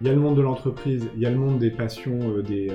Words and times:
Il 0.00 0.06
y 0.06 0.10
a 0.10 0.12
le 0.12 0.20
monde 0.20 0.36
de 0.36 0.42
l'entreprise, 0.42 1.08
il 1.14 1.22
y 1.22 1.26
a 1.26 1.30
le 1.30 1.36
monde 1.36 1.58
des 1.58 1.70
passions 1.70 2.38
des, 2.46 2.70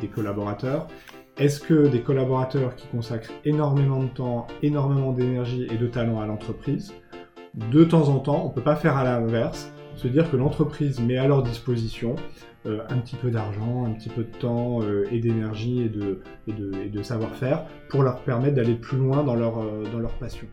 des, 0.00 0.08
collaborateurs. 0.08 0.88
Est-ce 1.36 1.60
que 1.60 1.86
des 1.86 2.00
collaborateurs 2.00 2.76
qui 2.76 2.86
consacrent 2.86 3.32
énormément 3.44 4.02
de 4.02 4.08
temps, 4.08 4.46
énormément 4.62 5.12
d'énergie 5.12 5.66
et 5.70 5.76
de 5.76 5.86
talent 5.86 6.20
à 6.20 6.26
l'entreprise, 6.26 6.94
de 7.54 7.84
temps 7.84 8.08
en 8.08 8.18
temps, 8.18 8.44
on 8.46 8.48
ne 8.48 8.54
peut 8.54 8.62
pas 8.62 8.76
faire 8.76 8.96
à 8.96 9.04
l'inverse, 9.04 9.70
se 9.96 10.08
dire 10.08 10.30
que 10.30 10.36
l'entreprise 10.36 11.00
met 11.00 11.18
à 11.18 11.28
leur 11.28 11.42
disposition 11.42 12.16
euh, 12.64 12.80
un 12.88 12.98
petit 12.98 13.16
peu 13.16 13.30
d'argent, 13.30 13.84
un 13.86 13.90
petit 13.90 14.08
peu 14.08 14.24
de 14.24 14.36
temps 14.38 14.80
euh, 14.82 15.04
et 15.10 15.18
d'énergie 15.18 15.82
et 15.82 15.88
de, 15.88 16.20
et 16.46 16.88
de, 16.88 17.02
savoir-faire 17.02 17.64
pour 17.90 18.02
leur 18.02 18.20
permettre 18.20 18.54
d'aller 18.54 18.74
plus 18.74 18.96
loin 18.96 19.22
dans 19.22 19.34
leur, 19.34 19.58
euh, 19.58 19.84
dans 19.92 19.98
leur 19.98 20.12
passion. 20.12 20.46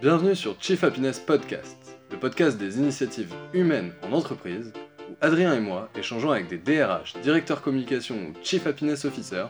Bienvenue 0.00 0.34
sur 0.34 0.56
Chief 0.60 0.82
Happiness 0.82 1.20
Podcast, 1.20 1.98
le 2.10 2.18
podcast 2.18 2.58
des 2.58 2.78
initiatives 2.78 3.32
humaines 3.52 3.92
en 4.02 4.12
entreprise, 4.12 4.72
où 5.08 5.14
Adrien 5.20 5.54
et 5.54 5.60
moi 5.60 5.88
échangeons 5.96 6.30
avec 6.30 6.48
des 6.48 6.58
DRH, 6.58 7.14
directeurs 7.22 7.62
communication 7.62 8.14
ou 8.14 8.32
Chief 8.42 8.66
Happiness 8.66 9.04
Officer, 9.04 9.46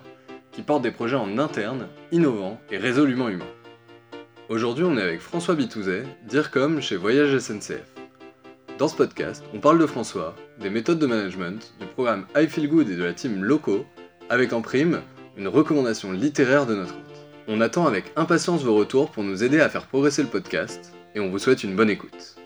qui 0.53 0.63
portent 0.63 0.83
des 0.83 0.91
projets 0.91 1.17
en 1.17 1.39
interne, 1.39 1.89
innovants 2.13 2.61
et 2.71 2.79
résolument 2.79 3.29
humains. 3.29 3.45
Aujourd'hui, 4.49 4.85
on 4.85 4.97
est 4.97 5.03
avec 5.03 5.21
François 5.21 5.55
Bitouzet, 5.55 6.05
DIRCOM 6.29 6.81
chez 6.81 6.97
Voyage 6.97 7.39
SNCF. 7.39 7.95
Dans 8.79 8.89
ce 8.89 8.97
podcast, 8.97 9.43
on 9.55 9.59
parle 9.59 9.79
de 9.79 9.87
François, 9.87 10.35
des 10.61 10.71
méthodes 10.71 10.99
de 10.99 11.07
management, 11.07 11.75
du 11.81 11.87
programme 11.87 12.27
I 12.37 12.47
Feel 12.47 12.69
Good 12.69 12.91
et 12.91 12.97
de 12.97 13.05
la 13.05 13.13
team 13.13 13.43
Loco, 13.43 13.87
avec 14.29 14.53
en 14.53 14.61
prime 14.61 15.01
une 15.37 15.49
recommandation 15.49 16.13
littéraire 16.13 16.67
de 16.67 16.75
notre 16.75 16.95
hôte. 16.95 17.27
On 17.49 17.61
attend 17.61 17.87
avec 17.87 18.13
impatience 18.17 18.63
vos 18.63 18.75
retours 18.75 19.11
pour 19.11 19.23
nous 19.23 19.45
aider 19.45 19.61
à 19.61 19.69
faire 19.69 19.87
progresser 19.87 20.23
le 20.23 20.29
podcast, 20.29 20.93
et 21.15 21.21
on 21.21 21.31
vous 21.31 21.39
souhaite 21.39 21.65
une 21.65 21.77
bonne 21.77 21.91
écoute. 21.91 22.37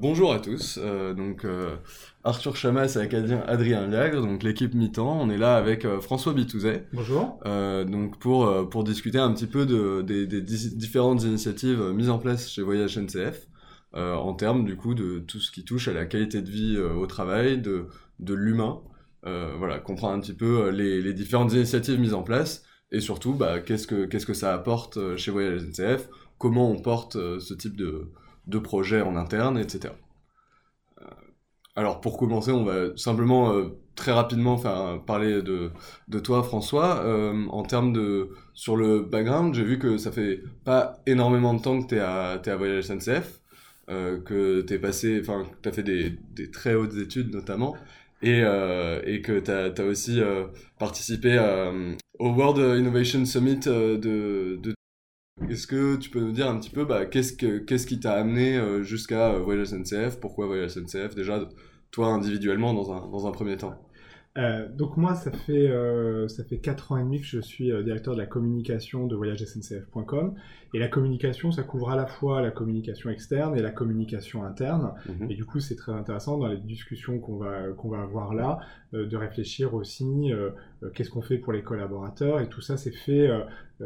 Bonjour 0.00 0.32
à 0.32 0.38
tous, 0.38 0.78
euh, 0.80 1.12
donc 1.12 1.44
euh, 1.44 1.74
Arthur 2.22 2.54
Chamas 2.54 2.94
et 2.94 2.98
Acadien 2.98 3.42
Adrien 3.46 3.86
Liagre, 3.88 4.22
donc 4.22 4.44
l'équipe 4.44 4.74
mi-temps, 4.74 5.20
on 5.20 5.28
est 5.28 5.38
là 5.38 5.56
avec 5.56 5.84
euh, 5.84 6.00
François 6.00 6.32
Bitouzet. 6.34 6.86
Bonjour. 6.92 7.40
donc 7.44 8.18
pour, 8.18 8.68
pour 8.70 8.84
discuter 8.84 9.18
un 9.18 9.32
petit 9.32 9.48
peu 9.48 9.66
de, 9.66 10.02
des, 10.02 10.26
des 10.26 10.40
différentes 10.40 11.24
initiatives 11.24 11.82
mises 11.92 12.10
en 12.10 12.18
place 12.18 12.48
chez 12.48 12.62
Voyage 12.62 12.96
NCF. 12.96 13.48
Euh, 13.94 14.14
en 14.14 14.34
termes 14.34 14.66
du 14.66 14.76
coup 14.76 14.94
de 14.94 15.18
tout 15.18 15.40
ce 15.40 15.50
qui 15.50 15.64
touche 15.64 15.88
à 15.88 15.94
la 15.94 16.04
qualité 16.04 16.42
de 16.42 16.50
vie 16.50 16.76
euh, 16.76 16.92
au 16.92 17.06
travail, 17.06 17.58
de, 17.58 17.86
de 18.20 18.34
l'humain. 18.34 18.82
Euh, 19.24 19.54
voilà, 19.56 19.78
comprendre 19.78 20.14
un 20.14 20.20
petit 20.20 20.34
peu 20.34 20.68
les, 20.68 21.00
les, 21.00 21.14
différentes 21.14 21.52
initiatives 21.54 21.98
mises 21.98 22.14
en 22.14 22.22
place 22.22 22.64
et 22.92 23.00
surtout 23.00 23.32
bah, 23.34 23.60
qu'est-ce 23.60 23.86
que 23.86 24.04
qu'est-ce 24.04 24.26
que 24.26 24.34
ça 24.34 24.54
apporte 24.54 25.16
chez 25.16 25.30
Voyage 25.30 25.60
SNCF, 25.60 26.08
comment 26.38 26.70
on 26.70 26.78
porte 26.80 27.14
ce 27.14 27.54
type 27.54 27.76
de, 27.76 28.12
de 28.48 28.58
projet 28.58 29.02
en 29.02 29.16
interne, 29.16 29.58
etc. 29.58 29.94
Alors 31.76 32.00
pour 32.00 32.18
commencer, 32.18 32.50
on 32.50 32.64
va 32.64 32.96
simplement 32.96 33.52
très 33.94 34.10
rapidement 34.10 34.58
faire 34.58 35.00
parler 35.06 35.42
de, 35.42 35.70
de 36.08 36.18
toi 36.18 36.42
François. 36.42 37.04
en 37.50 37.62
termes 37.62 37.92
de 37.92 38.30
sur 38.52 38.76
le 38.76 39.00
background, 39.02 39.54
j'ai 39.54 39.62
vu 39.62 39.78
que 39.78 39.96
ça 39.96 40.10
fait 40.10 40.42
pas 40.64 40.98
énormément 41.06 41.54
de 41.54 41.62
temps 41.62 41.80
que 41.80 41.88
tu 41.88 41.94
es 41.94 42.00
à, 42.00 42.40
es 42.44 42.48
à 42.48 42.56
Voyage 42.56 42.84
SNCF. 42.84 43.40
Euh, 43.90 44.20
que 44.20 44.60
tu 44.60 44.78
passé, 44.78 45.18
enfin, 45.20 45.46
tu 45.62 45.68
as 45.68 45.72
fait 45.72 45.82
des, 45.82 46.10
des, 46.34 46.50
très 46.50 46.74
hautes 46.74 46.94
études 46.98 47.32
notamment, 47.32 47.74
et, 48.20 48.42
euh, 48.44 49.00
et 49.06 49.22
que 49.22 49.40
tu 49.40 49.50
as, 49.50 49.84
aussi 49.84 50.20
euh, 50.20 50.46
participé 50.78 51.38
au 52.18 52.28
World 52.30 52.78
Innovation 52.78 53.24
Summit 53.24 53.60
de, 53.60 53.96
de 54.56 54.74
est-ce 55.48 55.66
que 55.66 55.96
tu 55.96 56.10
peux 56.10 56.20
nous 56.20 56.32
dire 56.32 56.48
un 56.48 56.58
petit 56.58 56.70
peu 56.70 56.84
bah, 56.84 57.06
qu'est-ce, 57.06 57.32
que, 57.32 57.58
qu'est-ce 57.58 57.86
qui 57.86 58.00
t'a 58.00 58.14
amené 58.14 58.60
jusqu'à 58.82 59.32
Voyage 59.38 59.68
SNCF 59.68 60.18
Pourquoi 60.20 60.46
Voyage 60.46 60.70
SNCF 60.70 61.14
Déjà, 61.14 61.48
toi 61.90 62.08
individuellement 62.08 62.74
dans 62.74 62.92
un, 62.92 63.08
dans 63.08 63.26
un 63.26 63.30
premier 63.32 63.56
temps 63.56 63.87
euh, 64.36 64.68
donc 64.68 64.96
moi, 64.96 65.14
ça 65.14 65.32
fait 65.32 65.68
euh, 65.68 66.28
ça 66.28 66.44
fait 66.44 66.58
quatre 66.58 66.92
ans 66.92 66.98
et 66.98 67.02
demi 67.02 67.20
que 67.20 67.26
je 67.26 67.40
suis 67.40 67.72
euh, 67.72 67.82
directeur 67.82 68.14
de 68.14 68.20
la 68.20 68.26
communication 68.26 69.06
de 69.06 69.16
voyagesncf.com 69.16 70.34
et 70.74 70.78
la 70.78 70.88
communication, 70.88 71.50
ça 71.50 71.62
couvre 71.62 71.90
à 71.90 71.96
la 71.96 72.06
fois 72.06 72.42
la 72.42 72.50
communication 72.50 73.10
externe 73.10 73.56
et 73.56 73.62
la 73.62 73.70
communication 73.70 74.44
interne. 74.44 74.92
Mhm. 75.08 75.30
Et 75.30 75.34
du 75.34 75.44
coup, 75.44 75.60
c'est 75.60 75.76
très 75.76 75.92
intéressant 75.92 76.38
dans 76.38 76.46
les 76.46 76.58
discussions 76.58 77.18
qu'on 77.18 77.36
va 77.36 77.68
qu'on 77.76 77.88
va 77.88 78.02
avoir 78.02 78.34
là 78.34 78.60
de 78.92 79.16
réfléchir 79.16 79.74
aussi 79.74 80.30
qu'est-ce 80.94 81.10
qu'on 81.10 81.22
fait 81.22 81.38
pour 81.38 81.52
les 81.52 81.62
collaborateurs 81.62 82.40
et 82.40 82.48
tout 82.48 82.60
ça, 82.60 82.76
c'est 82.76 82.94
fait. 82.94 83.30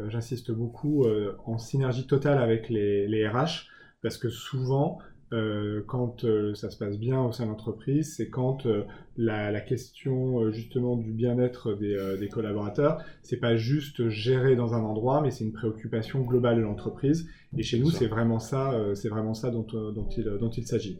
J'insiste 0.08 0.50
beaucoup 0.50 1.06
en 1.44 1.58
synergie 1.58 2.06
totale 2.06 2.38
avec 2.38 2.68
les, 2.68 3.06
les 3.06 3.28
RH 3.28 3.68
parce 4.02 4.18
que 4.18 4.28
souvent 4.28 4.98
euh, 5.32 5.82
quand 5.86 6.24
euh, 6.24 6.54
ça 6.54 6.70
se 6.70 6.76
passe 6.76 6.98
bien 6.98 7.20
au 7.22 7.32
sein 7.32 7.44
de 7.44 7.50
l'entreprise, 7.50 8.14
c'est 8.16 8.28
quand 8.28 8.66
euh, 8.66 8.84
la, 9.16 9.60
question 9.60 10.50
justement 10.50 10.96
du 10.96 11.12
bien-être 11.12 11.74
des, 11.74 12.16
des, 12.18 12.28
collaborateurs, 12.28 13.02
c'est 13.22 13.36
pas 13.36 13.56
juste 13.56 14.08
géré 14.08 14.56
dans 14.56 14.74
un 14.74 14.82
endroit, 14.82 15.20
mais 15.22 15.30
c'est 15.30 15.44
une 15.44 15.52
préoccupation 15.52 16.20
globale 16.20 16.56
de 16.56 16.62
l'entreprise. 16.62 17.28
Et 17.56 17.62
chez 17.62 17.78
nous, 17.78 17.90
c'est 17.90 18.06
vraiment 18.06 18.38
ça, 18.38 18.74
c'est 18.94 19.08
vraiment 19.08 19.34
ça 19.34 19.50
dont, 19.50 19.66
dont 19.70 20.08
il, 20.16 20.24
dont 20.24 20.50
il 20.50 20.66
s'agit. 20.66 20.98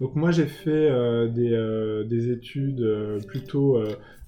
Donc 0.00 0.16
moi 0.16 0.30
j'ai 0.32 0.46
fait 0.46 0.90
des, 1.30 2.04
des, 2.08 2.30
études 2.30 2.84
plutôt 3.28 3.80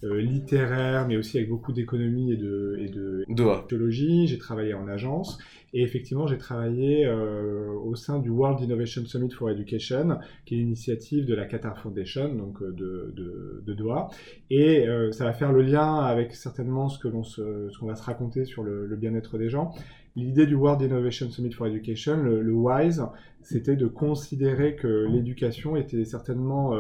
littéraires, 0.03 1.09
mais 1.09 1.17
aussi 1.17 1.39
avec 1.39 1.49
beaucoup 1.49 1.73
d'économie 1.73 2.33
et 2.33 2.37
de, 2.37 2.77
et 2.79 2.89
de, 2.89 3.25
de 3.29 3.91
J'ai 3.91 4.39
travaillé 4.39 4.75
en 4.75 4.87
agence 4.87 5.39
et 5.77 5.83
effectivement, 5.83 6.27
j'ai 6.27 6.39
travaillé 6.39 7.05
euh, 7.05 7.71
au 7.85 7.97
sein 7.97 8.19
du 8.19 8.31
World 8.31 8.63
Innovation 8.63 9.05
Summit 9.05 9.31
for 9.31 9.51
Education, 9.51 10.19
qui 10.47 10.55
est 10.55 10.59
l'initiative 10.59 11.27
de 11.27 11.35
la 11.35 11.45
Qatar 11.45 11.79
Foundation, 11.79 12.33
donc 12.33 12.63
euh, 12.63 12.73
de, 12.73 13.63
de, 13.63 13.75
Doha. 13.75 14.09
Et 14.49 14.89
euh, 14.89 15.13
ça 15.13 15.25
va 15.25 15.35
faire 15.35 15.53
le 15.53 15.61
lien 15.61 15.97
avec 15.97 16.35
certainement 16.35 16.89
ce 16.89 16.99
que 16.99 17.09
l'on 17.09 17.25
ce 17.25 17.77
qu'on 17.79 17.89
va 17.89 17.95
se 17.95 18.03
raconter 18.03 18.47
sur 18.47 18.63
le, 18.63 18.97
bien-être 18.97 19.37
des 19.37 19.51
gens. 19.51 19.75
L'idée 20.17 20.47
du 20.47 20.55
World 20.55 20.83
Innovation 20.83 21.31
Summit 21.31 21.53
for 21.53 21.67
Education, 21.67 22.17
le, 22.17 22.53
WISE, 22.53 23.03
c'était 23.43 23.77
de 23.77 23.87
considérer 23.87 24.75
que 24.75 25.07
l'éducation 25.09 25.77
était 25.77 26.05
certainement 26.05 26.73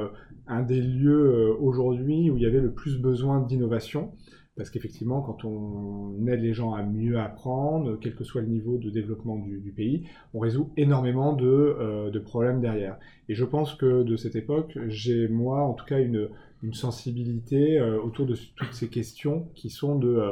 un 0.46 0.62
des 0.62 0.80
lieux 0.80 1.54
aujourd'hui 1.60 2.30
où 2.30 2.38
il 2.38 2.42
y 2.42 2.46
avait 2.46 2.60
le 2.60 2.72
plus 2.72 2.98
besoin 2.98 3.40
d'innovation. 3.40 4.12
Parce 4.56 4.70
qu'effectivement, 4.70 5.20
quand 5.20 5.44
on 5.44 6.26
aide 6.26 6.40
les 6.40 6.54
gens 6.54 6.72
à 6.72 6.82
mieux 6.82 7.18
apprendre, 7.18 7.98
quel 8.00 8.14
que 8.14 8.24
soit 8.24 8.40
le 8.40 8.46
niveau 8.46 8.78
de 8.78 8.88
développement 8.88 9.36
du, 9.36 9.70
pays, 9.76 10.08
on 10.32 10.38
résout 10.38 10.70
énormément 10.78 11.34
de, 11.34 11.46
euh, 11.46 12.10
de, 12.10 12.18
problèmes 12.18 12.62
derrière. 12.62 12.98
Et 13.28 13.34
je 13.34 13.44
pense 13.44 13.74
que 13.74 14.02
de 14.02 14.16
cette 14.16 14.34
époque, 14.34 14.78
j'ai 14.88 15.28
moi, 15.28 15.62
en 15.62 15.74
tout 15.74 15.84
cas, 15.84 16.00
une, 16.00 16.30
une 16.62 16.72
sensibilité 16.72 17.78
euh, 17.78 18.00
autour 18.00 18.24
de 18.24 18.34
toutes 18.56 18.72
ces 18.72 18.88
questions 18.88 19.46
qui 19.54 19.68
sont 19.68 19.98
de 19.98 20.22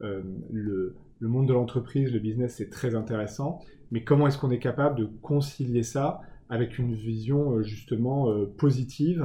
euh, 0.00 0.22
le, 0.50 0.96
le, 1.24 1.28
monde 1.30 1.48
de 1.48 1.52
l'entreprise, 1.52 2.12
le 2.12 2.18
business, 2.18 2.56
c'est 2.56 2.70
très 2.70 2.94
intéressant, 2.94 3.60
mais 3.90 4.04
comment 4.04 4.26
est-ce 4.26 4.38
qu'on 4.38 4.50
est 4.50 4.58
capable 4.58 4.98
de 4.98 5.08
concilier 5.22 5.82
ça 5.82 6.20
avec 6.50 6.78
une 6.78 6.94
vision 6.94 7.62
justement 7.62 8.28
positive 8.58 9.24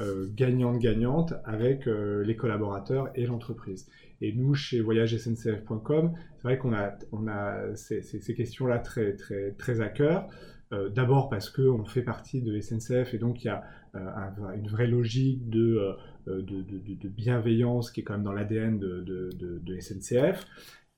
euh, 0.00 0.28
gagnante-gagnante 0.34 1.34
avec 1.44 1.86
euh, 1.86 2.24
les 2.24 2.34
collaborateurs 2.34 3.10
et 3.14 3.26
l'entreprise? 3.26 3.86
Et 4.22 4.32
nous, 4.32 4.54
chez 4.54 4.80
voyagesncf.com, 4.80 6.12
c'est 6.36 6.42
vrai 6.42 6.56
qu'on 6.56 6.72
a, 6.72 6.94
on 7.12 7.28
a 7.28 7.74
ces, 7.74 8.34
questions-là 8.34 8.78
très, 8.78 9.14
très, 9.14 9.50
très 9.58 9.82
à 9.82 9.88
cœur. 9.88 10.26
Euh, 10.72 10.88
d'abord 10.88 11.28
parce 11.28 11.50
qu'on 11.50 11.84
fait 11.84 12.00
partie 12.00 12.40
de 12.40 12.58
SNCF 12.60 13.12
et 13.12 13.18
donc 13.18 13.44
il 13.44 13.48
y 13.48 13.50
a 13.50 13.64
une 14.54 14.68
vraie 14.68 14.86
logique 14.86 15.50
de, 15.50 15.96
bienveillance 17.04 17.90
qui 17.90 18.00
est 18.00 18.04
quand 18.04 18.14
même 18.14 18.22
dans 18.22 18.32
l'ADN 18.32 18.78
de, 18.78 19.80
SNCF. 19.80 20.46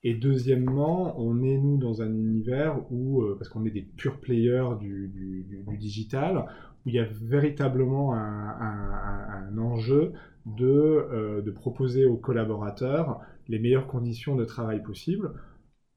Et 0.04 0.14
deuxièmement, 0.14 1.14
on 1.20 1.42
est 1.42 1.58
nous 1.58 1.78
dans 1.78 2.02
un 2.02 2.12
univers 2.12 2.80
où, 2.90 3.22
parce 3.38 3.48
qu'on 3.48 3.64
est 3.64 3.70
des 3.70 3.82
purs 3.82 4.18
players 4.18 4.70
du, 4.80 5.08
du, 5.08 5.44
du, 5.44 5.76
digital, 5.76 6.46
où 6.84 6.88
il 6.88 6.94
y 6.94 6.98
a 6.98 7.04
véritablement 7.04 8.14
un, 8.14 9.58
enjeu 9.58 10.12
de, 10.46 10.66
euh, 10.66 11.42
de, 11.42 11.50
proposer 11.50 12.04
aux 12.04 12.16
collaborateurs 12.16 13.20
les 13.48 13.58
meilleures 13.58 13.86
conditions 13.86 14.34
de 14.34 14.44
travail 14.44 14.82
possibles 14.82 15.32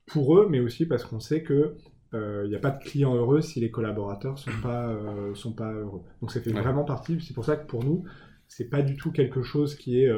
pour 0.06 0.38
eux, 0.38 0.48
mais 0.50 0.60
aussi 0.60 0.86
parce 0.86 1.04
qu'on 1.04 1.19
sait 1.19 1.42
que 1.42 1.75
euh, 2.13 2.44
il 2.46 2.50
n'y 2.50 2.56
a 2.56 2.60
pas 2.60 2.72
de 2.72 2.81
clients 2.84 3.16
heureux 3.16 3.42
si 3.42 3.60
les 3.60 3.72
collaborateurs 3.72 4.38
sont 4.38 4.51
pas 4.62 4.90
euh, 4.90 5.34
sont 5.34 5.54
pas 5.54 5.72
heureux. 5.74 6.04
Donc 6.22 6.31
ça 6.31 6.42
fait 6.42 6.51
vraiment 6.51 6.84
partie. 6.84 7.19
C'est 7.22 7.34
pour 7.34 7.46
ça 7.46 7.56
que 7.56 7.66
pour 7.66 7.84
nous, 7.84 8.04
c'est 8.48 8.69
pas 8.69 8.81
du 8.81 8.96
tout 8.96 9.12
quelque 9.12 9.42
chose 9.42 9.75
qui 9.75 10.01
est 10.01 10.12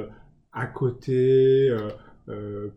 à 0.52 0.68
côté 0.68 1.74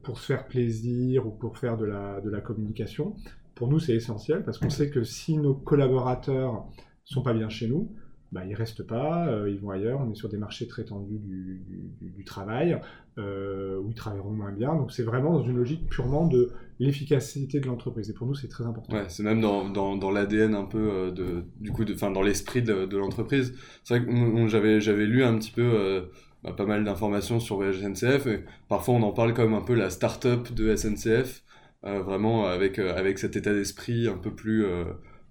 pour 0.02 0.18
se 0.18 0.26
faire 0.26 0.46
plaisir 0.46 1.26
ou 1.26 1.30
pour 1.30 1.58
faire 1.58 1.76
de 1.76 1.84
la 1.84 2.20
de 2.20 2.30
la 2.30 2.40
communication. 2.40 3.14
Pour 3.54 3.68
nous, 3.68 3.78
c'est 3.78 3.94
essentiel 3.94 4.44
parce 4.44 4.58
qu'on 4.58 4.70
sait 4.70 4.90
que 4.90 5.04
si 5.04 5.36
nos 5.36 5.54
collaborateurs 5.54 6.66
sont 7.04 7.22
pas 7.22 7.34
bien 7.34 7.48
chez 7.48 7.68
nous, 7.68 7.92
bah, 8.32 8.46
ils 8.46 8.54
restent 8.54 8.84
pas, 8.84 9.28
ils 9.48 9.58
vont 9.58 9.70
ailleurs. 9.70 10.00
On 10.00 10.10
est 10.10 10.14
sur 10.14 10.28
des 10.28 10.38
marchés 10.38 10.68
très 10.68 10.84
tendus 10.84 11.18
du, 11.18 11.62
du, 12.00 12.24
travail, 12.24 12.80
où 13.18 13.88
ils 13.88 13.94
travailleront 13.94 14.30
moins 14.30 14.52
bien. 14.52 14.74
Donc 14.76 14.92
c'est 14.92 15.02
vraiment 15.02 15.32
dans 15.32 15.42
une 15.42 15.56
logique 15.56 15.88
purement 15.88 16.26
de 16.26 16.52
l'efficacité 16.78 17.60
de 17.60 17.66
l'entreprise. 17.66 18.08
Et 18.08 18.14
pour 18.14 18.26
nous, 18.26 18.34
c'est 18.34 18.48
très 18.48 18.64
important. 18.64 18.94
Ouais, 18.94 19.06
c'est 19.08 19.24
même 19.24 19.40
dans, 19.40 19.68
dans, 19.68 19.96
dans 19.96 20.10
l'ADN 20.12 20.54
un 20.54 20.64
peu, 20.64 21.10
de, 21.10 21.44
du 21.60 21.72
coup, 21.72 21.84
de, 21.84 21.94
dans 21.94 22.22
l'esprit 22.22 22.62
de, 22.62 22.86
de 22.86 22.96
l'entreprise. 22.96 23.52
C'est 23.82 23.98
vrai 23.98 24.06
que 24.06 24.46
j'avais, 24.46 24.80
j'avais 24.80 25.06
lu 25.06 25.24
un 25.24 25.36
petit 25.36 25.50
peu 25.50 26.08
bah, 26.42 26.52
pas 26.52 26.64
mal 26.64 26.84
d'informations 26.84 27.38
sur 27.38 27.56
Voyage 27.56 27.80
SNCF. 27.80 28.26
Et 28.26 28.44
parfois, 28.68 28.94
on 28.94 29.02
en 29.02 29.12
parle 29.12 29.34
comme 29.34 29.54
un 29.54 29.60
peu 29.60 29.74
la 29.74 29.90
start-up 29.90 30.52
de 30.52 30.74
SNCF, 30.74 31.42
euh, 31.84 32.02
vraiment 32.02 32.46
avec, 32.46 32.78
euh, 32.78 32.94
avec 32.96 33.18
cet 33.18 33.36
état 33.36 33.52
d'esprit 33.52 34.08
un 34.08 34.16
peu 34.16 34.34
plus, 34.34 34.64
euh, 34.64 34.84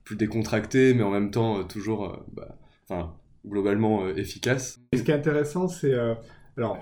plus 0.03 0.15
décontracté, 0.15 0.93
mais 0.93 1.03
en 1.03 1.11
même 1.11 1.31
temps 1.31 1.63
toujours 1.63 2.23
bah, 2.33 3.15
globalement 3.47 4.07
efficace. 4.09 4.79
ce 4.93 5.01
qui 5.01 5.11
est 5.11 5.15
intéressant, 5.15 5.67
c'est. 5.67 5.95
alors, 6.57 6.79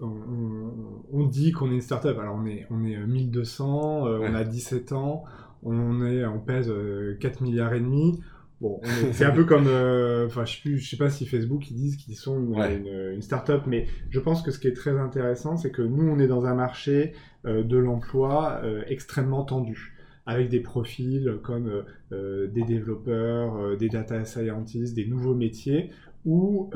on, 0.00 1.26
dit 1.26 1.52
qu'on 1.52 1.70
est 1.70 1.74
une 1.74 1.80
start-up. 1.80 2.18
Alors, 2.18 2.36
on 2.36 2.46
est, 2.46 2.66
on 2.70 2.84
est 2.84 2.96
1200, 2.96 4.04
on 4.04 4.34
a 4.34 4.44
17 4.44 4.92
ans, 4.92 5.24
on, 5.62 6.04
est, 6.04 6.24
on 6.24 6.40
pèse 6.40 6.72
4 7.20 7.42
milliards 7.42 7.74
et 7.74 7.80
demi. 7.80 8.20
Bon, 8.60 8.80
c'est 9.12 9.24
un 9.24 9.30
peu 9.30 9.44
comme, 9.44 9.66
euh, 9.66 10.26
enfin, 10.26 10.44
je, 10.44 10.76
je 10.76 10.88
sais 10.88 10.96
pas 10.96 11.10
si 11.10 11.26
Facebook 11.26 11.70
ils 11.70 11.74
disent 11.74 11.96
qu'ils 11.96 12.16
sont 12.16 12.38
une, 12.38 12.86
une, 13.14 13.22
start-up, 13.22 13.62
mais 13.66 13.86
je 14.10 14.20
pense 14.20 14.42
que 14.42 14.50
ce 14.50 14.58
qui 14.58 14.68
est 14.68 14.74
très 14.74 14.98
intéressant, 14.98 15.56
c'est 15.56 15.70
que 15.70 15.82
nous, 15.82 16.08
on 16.08 16.18
est 16.18 16.28
dans 16.28 16.46
un 16.46 16.54
marché 16.54 17.12
euh, 17.46 17.62
de 17.62 17.76
l'emploi 17.76 18.60
euh, 18.62 18.82
extrêmement 18.86 19.44
tendu, 19.44 19.94
avec 20.26 20.48
des 20.48 20.60
profils 20.60 21.38
comme 21.42 21.84
des 22.10 22.62
développeurs, 22.62 23.76
des 23.76 23.90
data 23.90 24.24
scientists, 24.24 24.94
des 24.94 25.04
nouveaux 25.04 25.34
métiers, 25.34 25.90
où 26.24 26.70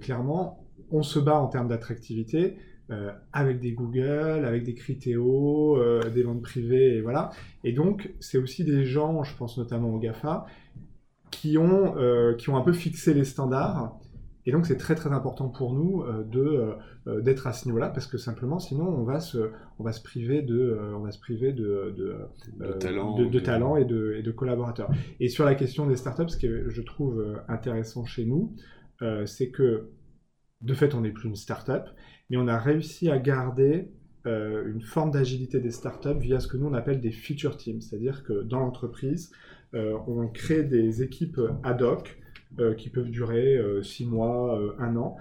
clairement, 0.00 0.66
on 0.90 1.04
se 1.04 1.20
bat 1.20 1.36
en 1.36 1.46
termes 1.46 1.68
d'attractivité, 1.68 2.56
euh, 2.92 3.10
avec 3.32 3.58
des 3.58 3.72
Google, 3.72 4.44
avec 4.44 4.62
des 4.62 4.74
Criteo, 4.74 5.76
euh, 5.76 6.08
des 6.08 6.22
ventes 6.22 6.42
privées, 6.42 6.98
et 6.98 7.00
voilà. 7.00 7.30
Et 7.64 7.72
donc, 7.72 8.12
c'est 8.20 8.38
aussi 8.38 8.62
des 8.62 8.84
gens, 8.84 9.24
je 9.24 9.36
pense 9.36 9.58
notamment 9.58 9.92
aux 9.92 9.98
GAFA, 9.98 10.46
qui 11.30 11.58
ont, 11.58 11.96
euh, 11.96 12.34
qui 12.34 12.50
ont 12.50 12.56
un 12.56 12.62
peu 12.62 12.72
fixé 12.72 13.14
les 13.14 13.24
standards. 13.24 13.98
Et 14.44 14.52
donc, 14.52 14.66
c'est 14.66 14.76
très 14.76 14.94
très 14.94 15.12
important 15.12 15.48
pour 15.48 15.74
nous 15.74 16.04
de 16.30 16.76
d'être 17.20 17.48
à 17.48 17.52
ce 17.52 17.66
niveau-là, 17.66 17.88
parce 17.88 18.06
que 18.06 18.16
simplement, 18.16 18.60
sinon, 18.60 18.86
on 18.86 19.02
va 19.02 19.18
se, 19.18 19.50
on 19.80 19.82
va 19.82 19.90
se 19.90 20.00
priver 20.00 20.40
de, 20.40 20.78
on 20.94 21.00
va 21.00 21.10
se 21.10 21.18
priver 21.18 21.52
de, 21.52 21.92
de, 21.96 22.14
de 22.64 22.72
talent, 22.74 23.16
de, 23.18 23.40
talent 23.40 23.76
et, 23.76 23.84
de, 23.84 24.14
et 24.16 24.22
de 24.22 24.30
collaborateurs. 24.30 24.88
Et 25.18 25.28
sur 25.28 25.44
la 25.44 25.56
question 25.56 25.88
des 25.88 25.96
startups, 25.96 26.28
ce 26.28 26.36
que 26.36 26.70
je 26.70 26.82
trouve 26.82 27.26
intéressant 27.48 28.04
chez 28.04 28.24
nous, 28.24 28.54
c'est 29.24 29.50
que 29.50 29.90
de 30.62 30.74
fait, 30.74 30.94
on 30.94 31.00
n'est 31.00 31.10
plus 31.10 31.28
une 31.28 31.36
startup, 31.36 31.84
mais 32.30 32.36
on 32.36 32.48
a 32.48 32.58
réussi 32.58 33.10
à 33.10 33.18
garder 33.18 33.90
euh, 34.26 34.66
une 34.66 34.80
forme 34.80 35.10
d'agilité 35.10 35.60
des 35.60 35.70
startups 35.70 36.18
via 36.18 36.40
ce 36.40 36.48
que 36.48 36.56
nous 36.56 36.66
on 36.66 36.74
appelle 36.74 37.00
des 37.00 37.12
feature 37.12 37.56
teams, 37.56 37.80
c'est-à-dire 37.80 38.24
que 38.24 38.42
dans 38.42 38.58
l'entreprise, 38.58 39.30
euh, 39.30 39.34
on 39.72 40.28
crée 40.28 40.62
des 40.62 41.02
équipes 41.02 41.40
ad 41.62 41.82
hoc 41.82 42.18
euh, 42.58 42.74
qui 42.74 42.88
peuvent 42.88 43.10
durer 43.10 43.58
6 43.82 44.06
mois, 44.06 44.58
1 44.78 44.96
an, 44.96 45.16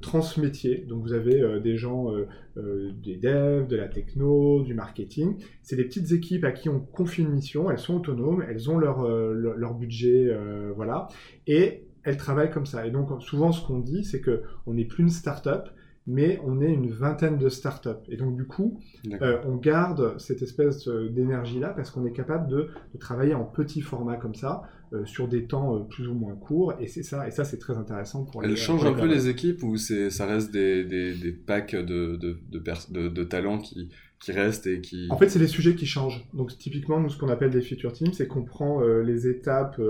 transmétiers. 0.00 0.84
Donc 0.88 1.02
vous 1.02 1.12
avez 1.12 1.60
des 1.60 1.76
gens, 1.76 2.10
des 2.56 3.16
devs, 3.16 3.66
de 3.66 3.76
la 3.76 3.88
techno, 3.88 4.62
du 4.62 4.74
marketing. 4.74 5.36
C'est 5.62 5.76
des 5.76 5.84
petites 5.84 6.12
équipes 6.12 6.44
à 6.44 6.52
qui 6.52 6.68
on 6.68 6.80
confie 6.80 7.22
une 7.22 7.30
mission, 7.30 7.70
elles 7.70 7.78
sont 7.78 7.96
autonomes, 7.96 8.44
elles 8.48 8.70
ont 8.70 8.78
leur, 8.78 9.08
leur, 9.08 9.56
leur 9.56 9.74
budget, 9.74 10.34
voilà, 10.74 11.08
et 11.46 11.84
elles 12.02 12.16
travaillent 12.16 12.50
comme 12.50 12.66
ça. 12.66 12.86
Et 12.86 12.90
donc 12.90 13.10
souvent 13.22 13.52
ce 13.52 13.64
qu'on 13.64 13.78
dit, 13.78 14.04
c'est 14.04 14.20
que 14.20 14.42
on 14.66 14.74
n'est 14.74 14.84
plus 14.84 15.02
une 15.02 15.10
start-up, 15.10 15.68
mais 16.06 16.40
on 16.44 16.60
est 16.60 16.72
une 16.72 16.90
vingtaine 16.90 17.38
de 17.38 17.48
startups. 17.48 17.90
Et 18.08 18.16
donc, 18.16 18.36
du 18.36 18.46
coup, 18.46 18.78
euh, 19.22 19.38
on 19.46 19.56
garde 19.56 20.18
cette 20.18 20.42
espèce 20.42 20.88
euh, 20.88 21.08
d'énergie-là 21.08 21.68
parce 21.68 21.90
qu'on 21.90 22.04
est 22.06 22.12
capable 22.12 22.48
de, 22.48 22.70
travailler 22.98 23.34
en 23.34 23.44
petit 23.44 23.80
format 23.80 24.16
comme 24.16 24.34
ça, 24.34 24.62
sur 25.04 25.28
des 25.28 25.44
temps 25.44 25.80
plus 25.84 26.08
ou 26.08 26.14
moins 26.14 26.34
courts. 26.34 26.74
Et 26.80 26.86
c'est 26.86 27.02
ça, 27.02 27.26
et 27.26 27.30
ça, 27.30 27.44
c'est 27.44 27.58
très 27.58 27.76
intéressant 27.76 28.24
pour 28.24 28.44
Elle 28.44 28.56
change 28.56 28.84
un 28.84 28.92
peu 28.92 29.06
les 29.06 29.28
équipes 29.28 29.62
ou 29.62 29.76
ça 29.76 30.26
reste 30.26 30.52
des, 30.52 30.84
des, 30.84 31.14
des 31.14 31.32
packs 31.32 31.74
de, 31.74 32.16
de, 32.16 32.38
de, 32.50 33.08
de 33.08 33.24
talents 33.24 33.58
qui, 33.58 33.90
qui 34.18 34.32
restent 34.32 34.66
et 34.66 34.80
qui... 34.80 35.06
En 35.10 35.16
fait, 35.16 35.28
c'est 35.28 35.38
les 35.38 35.46
sujets 35.46 35.74
qui 35.74 35.86
changent. 35.86 36.26
Donc, 36.34 36.56
typiquement, 36.58 37.00
nous, 37.00 37.08
ce 37.08 37.18
qu'on 37.18 37.28
appelle 37.28 37.50
des 37.50 37.62
feature 37.62 37.92
teams, 37.92 38.12
c'est 38.12 38.26
qu'on 38.26 38.44
prend 38.44 38.80
les 38.80 39.26
étapes 39.28 39.80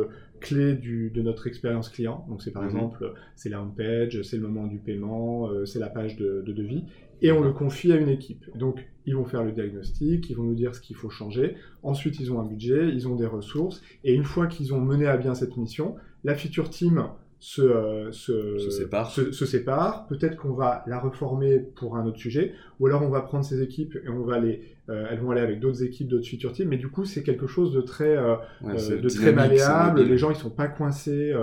clés 0.41 0.75
du, 0.75 1.11
de 1.11 1.23
notre 1.23 1.47
expérience 1.47 1.89
client. 1.89 2.27
Donc 2.29 2.43
c'est 2.43 2.51
par 2.51 2.63
mhm. 2.63 2.71
exemple, 2.71 3.13
c'est 3.37 3.49
la 3.49 3.61
home 3.61 3.75
page, 3.77 4.23
c'est 4.23 4.37
le 4.37 4.43
moment 4.43 4.67
du 4.67 4.79
paiement, 4.79 5.49
euh, 5.51 5.65
c'est 5.65 5.79
la 5.79 5.89
page 5.89 6.17
de, 6.17 6.43
de, 6.45 6.53
devis, 6.53 6.85
et 7.23 7.33
on 7.33 7.41
le 7.41 7.53
confie 7.53 7.93
à 7.93 7.97
une 7.97 8.09
équipe. 8.09 8.47
Donc 8.57 8.87
ils 9.07 9.17
vont 9.17 9.25
faire 9.25 9.43
le 9.43 9.53
diagnostic, 9.53 10.29
ils 10.31 10.37
vont 10.37 10.45
nous 10.45 10.55
dire 10.55 10.75
ce 10.75 10.81
qu'il 10.81 10.97
faut 10.97 11.11
changer. 11.11 11.57
Ensuite, 11.83 12.21
ils 12.21 12.33
ont 12.33 12.41
un 12.41 12.45
budget, 12.45 12.89
ils 12.89 13.09
ont 13.09 13.17
des 13.17 13.27
ressources, 13.27 13.83
et 14.05 14.15
une 14.15 14.25
fois 14.25 14.47
qu'ils 14.47 14.75
ont 14.75 14.81
mené 14.81 15.07
à 15.07 15.17
bien 15.17 15.35
cette 15.35 15.57
mission, 15.57 15.97
la 16.25 16.35
feature 16.35 16.71
team 16.71 17.09
se, 17.41 17.63
euh, 17.63 18.13
se, 18.13 18.59
se, 18.59 19.47
sépare. 19.47 20.07
Peut-être 20.09 20.37
qu'on 20.37 20.53
va 20.53 20.85
la 20.87 21.01
reformer 21.01 21.59
pour 21.59 21.97
un 21.97 22.05
autre 22.05 22.19
sujet, 22.19 22.53
ou 22.79 22.87
alors 22.87 23.03
on 23.03 23.09
va 23.09 23.23
prendre 23.23 23.47
ces 23.47 23.63
équipes 23.63 23.97
et 24.05 24.11
on 24.11 24.23
va 24.25 24.39
les, 24.39 24.63
euh, 24.91 25.07
elles 25.11 25.21
vont 25.21 25.31
aller 25.31 25.41
avec 25.41 25.59
d'autres 25.59 25.83
équipes, 25.83 26.09
d'autres 26.09 26.27
feature 26.27 26.53
teams. 26.53 26.69
Mais 26.69 26.77
du 26.77 26.89
coup, 26.89 27.07
c'est 27.07 27.23
quelque 27.23 27.47
chose 27.47 27.73
de 27.73 27.81
très, 27.81 28.15
euh, 28.15 28.37
de 28.63 29.09
très 29.09 29.33
malléable. 29.33 30.03
Les 30.03 30.19
gens, 30.19 30.31
ils 30.31 30.37
sont 30.37 30.51
pas 30.51 30.69
coincés 30.69 31.35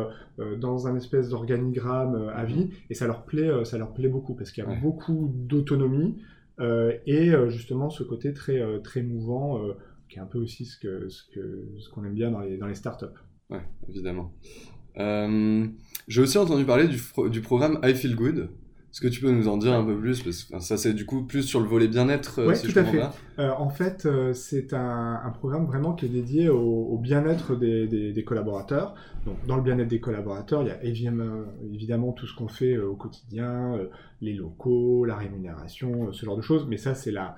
dans 0.59 0.87
un 0.87 0.95
espèce 0.95 1.29
d'organigramme 1.29 2.31
à 2.33 2.45
vie, 2.45 2.69
et 2.91 2.93
ça 2.93 3.07
leur 3.07 3.23
plaît, 3.23 3.65
ça 3.65 3.79
leur 3.79 3.93
plaît 3.93 4.07
beaucoup 4.07 4.35
parce 4.35 4.51
qu'il 4.51 4.63
y 4.63 4.67
a 4.67 4.75
beaucoup 4.79 5.33
d'autonomie 5.33 6.21
et 6.59 7.31
justement 7.47 7.89
ce 7.89 8.03
côté 8.03 8.33
très, 8.33 8.61
très 8.83 9.01
mouvant 9.01 9.59
qui 10.09 10.19
est 10.19 10.21
un 10.21 10.27
peu 10.27 10.37
aussi 10.37 10.65
ce 10.65 10.79
que 10.79 11.09
ce 11.09 11.23
que 11.33 11.65
ce 11.79 11.89
qu'on 11.89 12.05
aime 12.05 12.13
bien 12.13 12.29
dans 12.29 12.41
les 12.41 12.57
dans 12.57 12.67
les 12.67 12.75
startups. 12.75 13.05
Ouais, 13.49 13.63
évidemment. 13.89 14.31
Euh, 14.99 15.65
j'ai 16.07 16.21
aussi 16.21 16.37
entendu 16.37 16.65
parler 16.65 16.87
du, 16.87 17.01
du, 17.29 17.41
programme 17.41 17.79
I 17.83 17.93
Feel 17.93 18.15
Good. 18.15 18.49
Est-ce 18.91 19.01
que 19.01 19.07
tu 19.07 19.21
peux 19.21 19.29
nous 19.29 19.47
en 19.47 19.57
dire 19.57 19.73
un 19.73 19.83
peu 19.83 19.95
plus? 19.95 20.23
Parce 20.23 20.45
que 20.45 20.59
ça, 20.59 20.77
c'est 20.77 20.93
du 20.93 21.05
coup 21.05 21.23
plus 21.23 21.43
sur 21.43 21.59
le 21.59 21.67
volet 21.67 21.87
bien-être, 21.87 22.39
euh, 22.39 22.53
si 22.55 22.71
tout 22.71 22.79
à 22.79 22.83
fait. 22.83 23.01
Euh, 23.37 23.51
en 23.51 23.69
fait, 23.69 24.07
c'est 24.33 24.73
un, 24.73 25.21
un, 25.23 25.29
programme 25.29 25.65
vraiment 25.67 25.93
qui 25.93 26.05
est 26.05 26.09
dédié 26.09 26.49
au, 26.49 26.97
bien-être 26.97 27.55
des, 27.55 27.85
des, 27.85 28.11
des, 28.11 28.23
collaborateurs. 28.23 28.95
Donc, 29.25 29.35
dans 29.45 29.55
le 29.55 29.61
bien-être 29.61 29.89
des 29.89 29.99
collaborateurs, 29.99 30.63
il 30.63 30.69
y 30.69 30.71
a 30.71 30.83
évidemment, 30.83 31.43
évidemment 31.71 32.11
tout 32.13 32.25
ce 32.25 32.35
qu'on 32.35 32.47
fait 32.47 32.77
au 32.77 32.95
quotidien, 32.95 33.77
les 34.21 34.33
locaux, 34.33 35.05
la 35.05 35.15
rémunération, 35.15 36.11
ce 36.11 36.25
genre 36.25 36.37
de 36.37 36.41
choses. 36.41 36.65
Mais 36.67 36.77
ça, 36.77 36.95
c'est 36.95 37.11
la, 37.11 37.35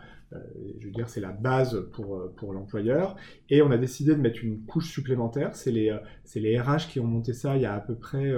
je 0.79 0.85
veux 0.85 0.91
dire, 0.91 1.09
c'est 1.09 1.21
la 1.21 1.31
base 1.31 1.87
pour, 1.93 2.15
euh, 2.15 2.33
pour 2.37 2.53
l'employeur. 2.53 3.15
Et 3.49 3.61
on 3.61 3.71
a 3.71 3.77
décidé 3.77 4.13
de 4.15 4.21
mettre 4.21 4.43
une 4.43 4.61
couche 4.65 4.89
supplémentaire. 4.91 5.55
C'est 5.55 5.71
les, 5.71 5.89
euh, 5.89 5.97
les 6.35 6.59
RH 6.59 6.87
qui 6.89 6.99
ont 6.99 7.07
monté 7.07 7.33
ça 7.33 7.55
il 7.55 7.63
y 7.63 7.65
a 7.65 7.73
à 7.73 7.79
peu 7.79 7.95
près 7.95 8.31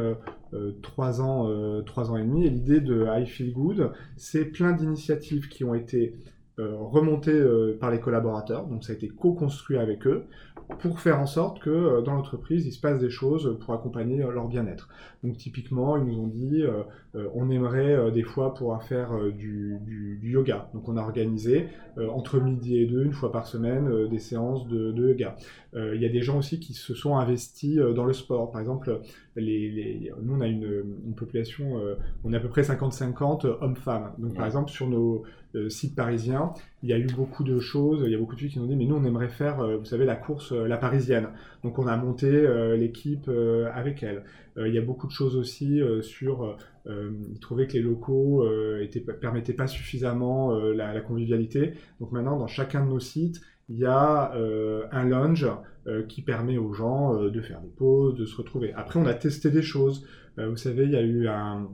trois 0.82 1.22
ans, 1.22 1.82
trois 1.84 2.12
ans 2.12 2.18
et 2.18 2.24
demi. 2.24 2.46
Et 2.46 2.50
l'idée 2.50 2.80
de 2.80 3.06
I 3.08 3.26
Feel 3.26 3.54
Good, 3.54 3.92
c'est 4.18 4.46
plein 4.46 4.72
d'initiatives 4.72 5.48
qui 5.50 5.64
ont 5.64 5.76
été 5.76 6.16
remontées 6.58 7.44
par 7.80 7.92
les 7.92 8.00
collaborateurs. 8.00 8.68
Donc 8.68 8.84
ça 8.84 8.94
a 8.94 8.96
été 8.96 9.08
co-construit 9.08 9.78
avec 9.78 10.08
eux 10.08 10.26
pour 10.80 11.00
faire 11.00 11.20
en 11.20 11.26
sorte 11.26 11.60
que 11.60 11.70
euh, 11.70 12.02
dans 12.02 12.14
l'entreprise, 12.14 12.66
il 12.66 12.72
se 12.72 12.80
passe 12.80 13.00
des 13.00 13.10
choses 13.10 13.58
pour 13.62 13.74
accompagner 13.74 14.24
euh, 14.24 14.32
leur 14.32 14.48
bien-être. 14.48 14.90
Donc 15.24 15.38
typiquement, 15.38 15.98
ils 15.98 16.06
nous 16.06 16.20
ont 16.20 16.28
dit, 16.28 16.64
euh, 16.64 16.84
on 17.14 17.50
aimerait 17.50 18.12
des 18.12 18.24
fois 18.24 18.54
pouvoir 18.54 18.84
faire 18.84 19.12
du, 19.38 19.78
du, 19.82 20.18
du, 20.22 20.32
yoga. 20.32 20.70
Donc 20.74 20.88
on 20.88 20.96
a 20.96 21.02
organisé 21.02 21.68
entre 21.98 22.40
midi 22.40 22.78
et 22.78 22.86
deux, 22.86 23.04
une 23.04 23.12
fois 23.12 23.32
par 23.32 23.48
semaine, 23.48 24.08
des 24.08 24.20
séances 24.20 24.68
de, 24.68 24.92
de 24.92 25.10
yoga. 25.10 25.36
Il 25.76 26.02
y 26.02 26.06
a 26.06 26.10
des 26.10 26.22
gens 26.22 26.38
aussi 26.38 26.60
qui 26.60 26.74
se 26.74 26.94
sont 26.94 27.18
investis 27.18 27.78
dans 27.78 28.06
le 28.06 28.14
sport. 28.14 28.52
Par 28.52 28.62
exemple, 28.62 29.02
les, 29.36 29.70
les, 29.70 30.12
nous 30.22 30.36
on 30.36 30.42
a 30.42 30.48
une, 30.48 30.84
une 31.06 31.16
population, 31.16 31.82
on 32.24 32.32
est 32.32 32.38
à 32.38 32.40
peu 32.40 32.50
près 32.50 32.62
50-50 32.62 33.58
hommes-femmes. 33.60 34.14
Donc 34.18 34.36
par 34.36 34.46
exemple, 34.46 34.72
sur 34.72 34.88
nos 34.88 35.24
sites 35.68 35.96
parisiens, 35.96 36.54
il 36.82 36.90
y 36.90 36.94
a 36.94 36.98
eu 36.98 37.08
beaucoup 37.08 37.44
de 37.44 37.60
choses, 37.60 38.04
il 38.06 38.12
y 38.12 38.16
a 38.16 38.18
beaucoup 38.18 38.36
de 38.36 38.40
filles 38.40 38.50
qui 38.50 38.60
nous 38.60 38.66
ont 38.66 38.70
dit, 38.70 38.78
mais 38.78 38.86
nous 38.86 38.96
on 38.96 39.04
aimerait 39.04 39.28
faire, 39.28 39.58
vous 39.78 39.86
savez, 39.86 40.06
la 40.06 40.16
course 40.16 40.52
euh, 40.52 40.68
la 40.68 40.78
parisienne. 40.78 41.28
Donc 41.64 41.78
on 41.80 41.88
a 41.88 41.98
monté 41.98 42.28
euh, 42.28 42.76
l'équipe 42.76 43.28
euh, 43.28 43.70
avec 43.74 44.04
elle. 44.04 44.24
Il 44.58 44.74
y 44.74 44.78
a 44.78 44.82
beaucoup 44.82 45.08
de 45.08 45.12
choses 45.12 45.36
aussi 45.36 45.80
sur, 46.02 46.58
ils 46.86 47.40
trouvaient 47.40 47.68
que 47.68 47.74
les 47.74 47.82
locaux 47.82 48.46
étaient, 48.80 49.00
permettaient 49.00 49.54
pas 49.54 49.68
suffisamment 49.68 50.54
la, 50.54 51.00
convivialité. 51.02 51.74
Donc 52.00 52.12
maintenant, 52.12 52.38
dans 52.38 52.48
chacun 52.48 52.86
de 52.86 52.90
nos 52.90 53.00
sites, 53.00 53.42
il 53.70 53.78
y 53.78 53.86
a 53.86 54.34
un 54.34 55.04
lounge 55.06 55.48
qui 56.10 56.22
permet 56.22 56.58
aux 56.58 56.74
gens 56.74 57.16
de 57.16 57.42
faire 57.42 57.62
des 57.62 57.70
pauses, 57.70 58.16
de 58.16 58.26
se 58.26 58.36
retrouver. 58.36 58.74
Après, 58.74 59.00
on 59.00 59.06
a 59.06 59.14
testé 59.14 59.50
des 59.52 59.62
choses. 59.62 60.06
vous 60.38 60.58
savez, 60.58 60.84
il 60.84 60.92
y 60.92 60.98
a 60.98 61.02
eu 61.02 61.28
un, 61.28 61.70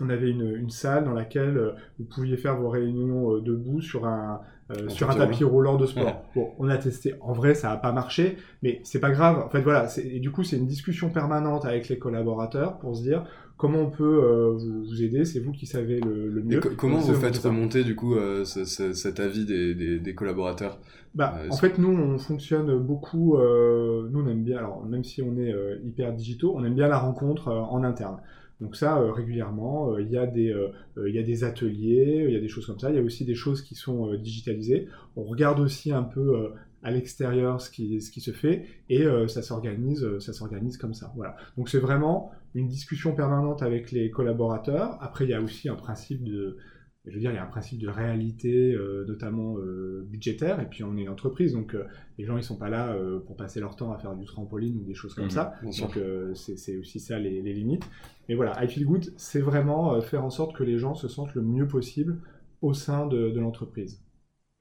on 0.00 0.10
avait 0.10 0.30
une, 0.30 0.70
salle 0.70 1.04
dans 1.04 1.12
laquelle 1.12 1.56
euh, 1.56 1.72
vous 1.98 2.04
pouviez 2.04 2.36
faire 2.36 2.56
vos 2.56 2.68
réunions 2.68 3.36
euh, 3.36 3.40
debout 3.40 3.80
sur 3.80 4.06
un, 4.06 4.40
euh, 4.70 4.88
sur 4.88 5.10
un 5.10 5.14
tapis 5.14 5.44
roulant 5.44 5.76
de 5.76 5.84
sport. 5.84 6.24
Bon, 6.34 6.52
on 6.58 6.68
a 6.68 6.78
testé. 6.78 7.14
En 7.20 7.32
vrai, 7.32 7.54
ça 7.54 7.68
n'a 7.68 7.76
pas 7.76 7.92
marché, 7.92 8.38
mais 8.62 8.80
c'est 8.82 8.98
pas 8.98 9.10
grave. 9.10 9.42
En 9.44 9.48
fait, 9.50 9.60
voilà. 9.60 9.88
Et 10.02 10.20
du 10.20 10.30
coup, 10.30 10.42
c'est 10.42 10.56
une 10.56 10.66
discussion 10.66 11.10
permanente 11.10 11.66
avec 11.66 11.88
les 11.88 11.98
collaborateurs 11.98 12.78
pour 12.78 12.96
se 12.96 13.02
dire 13.02 13.24
comment 13.58 13.80
on 13.80 13.90
peut 13.90 14.56
vous, 14.56 15.02
aider. 15.02 15.26
C'est 15.26 15.40
vous 15.40 15.52
qui 15.52 15.66
savez 15.66 16.00
le, 16.00 16.42
mieux. 16.42 16.60
comment 16.60 16.98
vous 16.98 17.14
faites 17.14 17.36
remonter 17.36 17.84
du 17.84 17.94
coup 17.94 18.16
cet 18.44 19.20
avis 19.20 19.44
des, 19.44 19.98
des, 20.00 20.14
collaborateurs? 20.14 20.78
Bah, 21.14 21.34
En 21.50 21.56
fait, 21.56 21.78
nous, 21.78 21.90
on 21.90 22.18
fonctionne 22.18 22.78
beaucoup. 22.78 23.36
nous, 23.36 24.20
on 24.20 24.28
aime 24.28 24.44
bien. 24.44 24.58
Alors, 24.58 24.84
même 24.86 25.04
si 25.04 25.20
on 25.20 25.36
est 25.36 25.54
hyper 25.84 26.14
digitaux, 26.14 26.54
on 26.56 26.64
aime 26.64 26.74
bien 26.74 26.88
la 26.88 26.98
rencontre 26.98 27.48
en 27.48 27.84
interne. 27.84 28.16
Donc 28.60 28.76
ça, 28.76 28.98
euh, 28.98 29.12
régulièrement, 29.12 29.92
euh, 29.92 30.02
il 30.02 30.10
y, 30.10 30.16
a 30.16 30.26
des, 30.26 30.50
euh, 30.50 30.70
il 31.08 31.14
y 31.14 31.18
a 31.18 31.22
des 31.22 31.44
ateliers, 31.44 32.24
il 32.28 32.32
y 32.32 32.36
a 32.36 32.40
des 32.40 32.48
choses 32.48 32.66
comme 32.66 32.78
ça. 32.78 32.90
Il 32.90 32.96
y 32.96 32.98
a 32.98 33.02
aussi 33.02 33.24
des 33.24 33.34
choses 33.34 33.62
qui 33.62 33.74
sont 33.74 34.14
digitalisées. 34.14 34.88
On 35.16 35.24
regarde 35.24 35.60
aussi 35.60 35.92
un 35.92 36.02
peu 36.02 36.50
à 36.82 36.90
l'extérieur 36.90 37.60
ce 37.60 37.70
qui, 37.70 38.00
ce 38.00 38.10
qui 38.10 38.20
se 38.20 38.30
fait 38.30 38.66
et 38.90 39.06
ça 39.26 39.40
s'organise 39.40 40.06
ça 40.18 40.34
s'organise 40.34 40.76
comme 40.76 40.92
ça 40.92 41.10
voilà 41.16 41.34
donc 41.56 41.70
c'est 41.70 41.78
vraiment 41.78 42.30
une 42.54 42.68
discussion 42.68 43.14
permanente 43.14 43.62
avec 43.62 43.90
les 43.90 44.10
collaborateurs 44.10 44.98
après 45.00 45.24
il 45.24 45.30
y 45.30 45.32
a 45.32 45.40
aussi 45.40 45.70
un 45.70 45.76
principe 45.76 46.22
de 46.22 46.58
je 47.06 47.12
veux 47.12 47.20
dire, 47.20 47.30
il 47.30 47.34
y 47.34 47.38
a 47.38 47.42
un 47.42 47.48
principe 47.48 47.80
de 47.80 47.88
réalité, 47.88 48.72
euh, 48.72 49.04
notamment 49.06 49.58
euh, 49.58 50.06
budgétaire, 50.08 50.60
et 50.60 50.66
puis 50.66 50.84
on 50.84 50.96
est 50.96 51.02
une 51.02 51.10
entreprise, 51.10 51.52
donc 51.52 51.74
euh, 51.74 51.84
les 52.16 52.24
gens 52.24 52.38
ils 52.38 52.42
sont 52.42 52.56
pas 52.56 52.70
là 52.70 52.96
pour 53.26 53.36
passer 53.36 53.60
leur 53.60 53.76
temps 53.76 53.92
à 53.92 53.98
faire 53.98 54.14
du 54.14 54.24
trampoline 54.24 54.78
ou 54.78 54.84
des 54.84 54.94
choses 54.94 55.14
comme 55.14 55.26
mmh, 55.26 55.30
ça. 55.30 55.54
Donc 55.62 55.98
c'est 56.34 56.76
aussi 56.78 57.00
ça 57.00 57.18
les, 57.18 57.42
les, 57.42 57.52
limites. 57.52 57.84
Mais 58.28 58.34
voilà, 58.34 58.62
I 58.62 58.68
Feel 58.68 58.86
Good, 58.86 59.12
c'est 59.16 59.40
vraiment 59.40 60.00
faire 60.00 60.24
en 60.24 60.30
sorte 60.30 60.56
que 60.56 60.64
les 60.64 60.78
gens 60.78 60.94
se 60.94 61.08
sentent 61.08 61.34
le 61.34 61.42
mieux 61.42 61.68
possible 61.68 62.20
au 62.62 62.72
sein 62.72 63.06
de, 63.06 63.30
de 63.30 63.40
l'entreprise. 63.40 64.00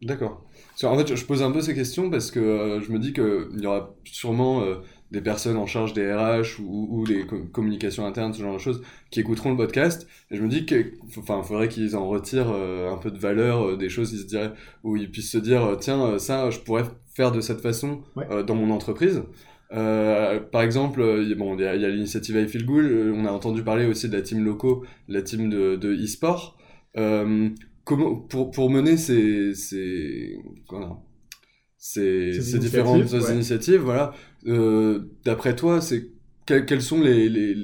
D'accord. 0.01 0.43
En 0.83 0.97
fait, 0.97 1.15
je 1.15 1.25
pose 1.25 1.43
un 1.43 1.51
peu 1.51 1.61
ces 1.61 1.73
questions 1.73 2.09
parce 2.09 2.29
que 2.29 2.81
je 2.85 2.91
me 2.91 2.99
dis 2.99 3.13
qu'il 3.13 3.61
y 3.61 3.65
aura 3.65 3.95
sûrement 4.03 4.63
des 5.13 5.21
personnes 5.21 5.57
en 5.57 5.67
charge 5.67 5.93
des 5.93 6.11
RH 6.11 6.59
ou, 6.59 6.87
ou 6.89 7.05
des 7.05 7.23
communications 7.51 8.05
internes, 8.05 8.33
ce 8.33 8.41
genre 8.41 8.55
de 8.55 8.59
choses, 8.59 8.81
qui 9.11 9.19
écouteront 9.19 9.51
le 9.51 9.57
podcast. 9.57 10.07
Et 10.31 10.35
je 10.37 10.41
me 10.41 10.49
dis 10.49 10.65
qu'il 10.65 10.93
enfin, 11.19 11.43
faudrait 11.43 11.69
qu'ils 11.69 11.95
en 11.95 12.07
retirent 12.07 12.51
euh, 12.51 12.91
un 12.91 12.97
peu 12.97 13.11
de 13.11 13.19
valeur, 13.19 13.63
euh, 13.63 13.77
des 13.77 13.89
choses, 13.89 14.11
ils 14.11 14.21
se 14.21 14.25
diraient, 14.25 14.53
où 14.83 14.97
ils 14.97 15.11
puissent 15.11 15.31
se 15.31 15.37
dire, 15.37 15.63
euh, 15.63 15.75
tiens, 15.75 16.17
ça, 16.17 16.49
je 16.49 16.59
pourrais 16.59 16.85
faire 17.13 17.31
de 17.31 17.41
cette 17.41 17.61
façon 17.61 18.01
dans 18.47 18.55
mon 18.55 18.71
entreprise. 18.71 19.21
par 19.69 20.61
exemple, 20.63 21.01
bon, 21.37 21.55
il 21.57 21.61
y 21.61 21.65
a, 21.67 21.89
l'initiative 21.89 22.35
I 22.35 22.47
Feel 22.47 22.65
Good, 22.65 22.85
on 23.15 23.25
a 23.25 23.31
entendu 23.31 23.61
parler 23.61 23.85
aussi 23.85 24.09
de 24.09 24.17
la 24.17 24.23
team 24.23 24.43
loco, 24.43 24.83
la 25.07 25.21
team 25.21 25.47
de, 25.47 25.75
de 25.75 25.93
e-sport. 25.93 26.57
comment, 27.83 28.15
pour, 28.15 28.49
pour 28.49 28.71
mener 28.71 28.97
ces, 28.97 29.53
ces, 29.53 30.39
ces, 31.85 32.39
ces, 32.41 32.59
différentes 32.59 33.11
initiatives, 33.11 33.81
voilà. 33.81 34.13
Euh, 34.47 35.01
D'après 35.25 35.53
toi, 35.53 35.81
c'est 35.81 36.07
quelles 36.45 36.81
sont 36.81 37.01
les, 37.01 37.27
les, 37.27 37.57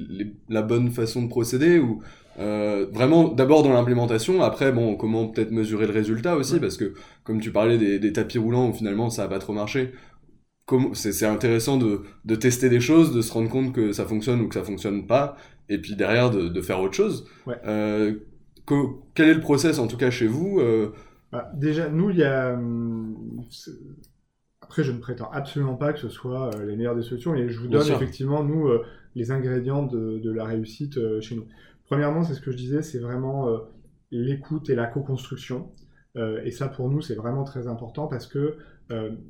la 0.49 0.61
bonne 0.61 0.91
façon 0.91 1.23
de 1.23 1.29
procéder 1.29 1.79
ou 1.79 2.01
euh, 2.37 2.85
vraiment 2.91 3.29
d'abord 3.29 3.63
dans 3.63 3.71
l'implémentation, 3.71 4.41
après 4.41 4.73
bon 4.73 4.95
comment 4.95 5.27
peut-être 5.29 5.51
mesurer 5.51 5.87
le 5.87 5.93
résultat 5.93 6.35
aussi 6.35 6.59
parce 6.59 6.75
que 6.75 6.93
comme 7.23 7.39
tu 7.39 7.51
parlais 7.51 7.77
des, 7.77 7.97
des, 7.97 8.11
tapis 8.11 8.37
roulants 8.37 8.69
où 8.69 8.73
finalement 8.73 9.09
ça 9.09 9.23
a 9.23 9.27
pas 9.29 9.39
trop 9.39 9.53
marché, 9.53 9.93
c'est 10.93 11.25
intéressant 11.25 11.77
de, 11.77 12.01
de, 12.25 12.35
tester 12.35 12.67
des 12.67 12.81
choses, 12.81 13.13
de 13.13 13.21
se 13.21 13.31
rendre 13.31 13.49
compte 13.49 13.73
que 13.73 13.93
ça 13.93 14.05
fonctionne 14.05 14.41
ou 14.41 14.49
que 14.49 14.55
ça 14.55 14.63
fonctionne 14.63 15.07
pas, 15.07 15.37
et 15.69 15.77
puis 15.77 15.95
derrière 15.95 16.29
de, 16.29 16.49
de 16.49 16.61
faire 16.61 16.81
autre 16.81 16.93
chose. 16.93 17.25
Euh, 17.65 18.15
quel 19.15 19.29
est 19.29 19.33
le 19.33 19.39
process 19.39 19.79
en 19.79 19.87
tout 19.87 19.97
cas 19.97 20.11
chez 20.11 20.27
vous 20.27 20.59
euh, 20.59 20.93
bah, 21.31 21.51
déjà, 21.55 21.89
nous, 21.89 22.09
il 22.09 22.17
y 22.17 22.23
a. 22.23 22.53
Hum, 22.53 23.43
après, 24.61 24.83
je 24.83 24.91
ne 24.91 24.99
prétends 24.99 25.31
absolument 25.31 25.75
pas 25.75 25.93
que 25.93 25.99
ce 25.99 26.09
soit 26.09 26.53
euh, 26.53 26.65
les 26.65 26.75
meilleures 26.75 26.95
des 26.95 27.01
solutions, 27.01 27.33
et 27.33 27.49
je 27.49 27.59
vous 27.59 27.67
donne 27.67 27.87
effectivement, 27.87 28.43
nous, 28.43 28.67
euh, 28.67 28.85
les 29.15 29.31
ingrédients 29.31 29.83
de, 29.83 30.19
de 30.19 30.31
la 30.31 30.45
réussite 30.45 30.97
euh, 30.97 31.21
chez 31.21 31.35
nous. 31.35 31.45
Premièrement, 31.85 32.23
c'est 32.23 32.35
ce 32.35 32.41
que 32.41 32.51
je 32.51 32.57
disais, 32.57 32.83
c'est 32.83 32.99
vraiment 32.99 33.49
l'écoute 34.11 34.69
et 34.69 34.75
la 34.75 34.85
co-construction. 34.85 35.71
et 36.15 36.51
ça, 36.51 36.67
pour 36.67 36.87
nous, 36.87 37.01
c'est 37.01 37.15
vraiment 37.15 37.43
très 37.43 37.65
important 37.65 38.05
parce 38.05 38.27
que 38.27 38.57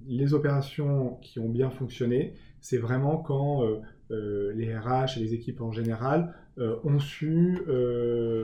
les 0.08 0.34
opérations 0.34 1.18
qui 1.22 1.40
ont 1.40 1.48
bien 1.48 1.70
fonctionné, 1.70 2.34
c'est 2.60 2.78
vraiment 2.78 3.16
quand 3.16 3.64
les 4.10 4.78
RH 4.78 5.16
et 5.16 5.20
les 5.22 5.34
équipes 5.34 5.62
en 5.62 5.72
général 5.72 6.34
ont 6.84 7.00
su 7.00 7.60
euh, 7.68 8.44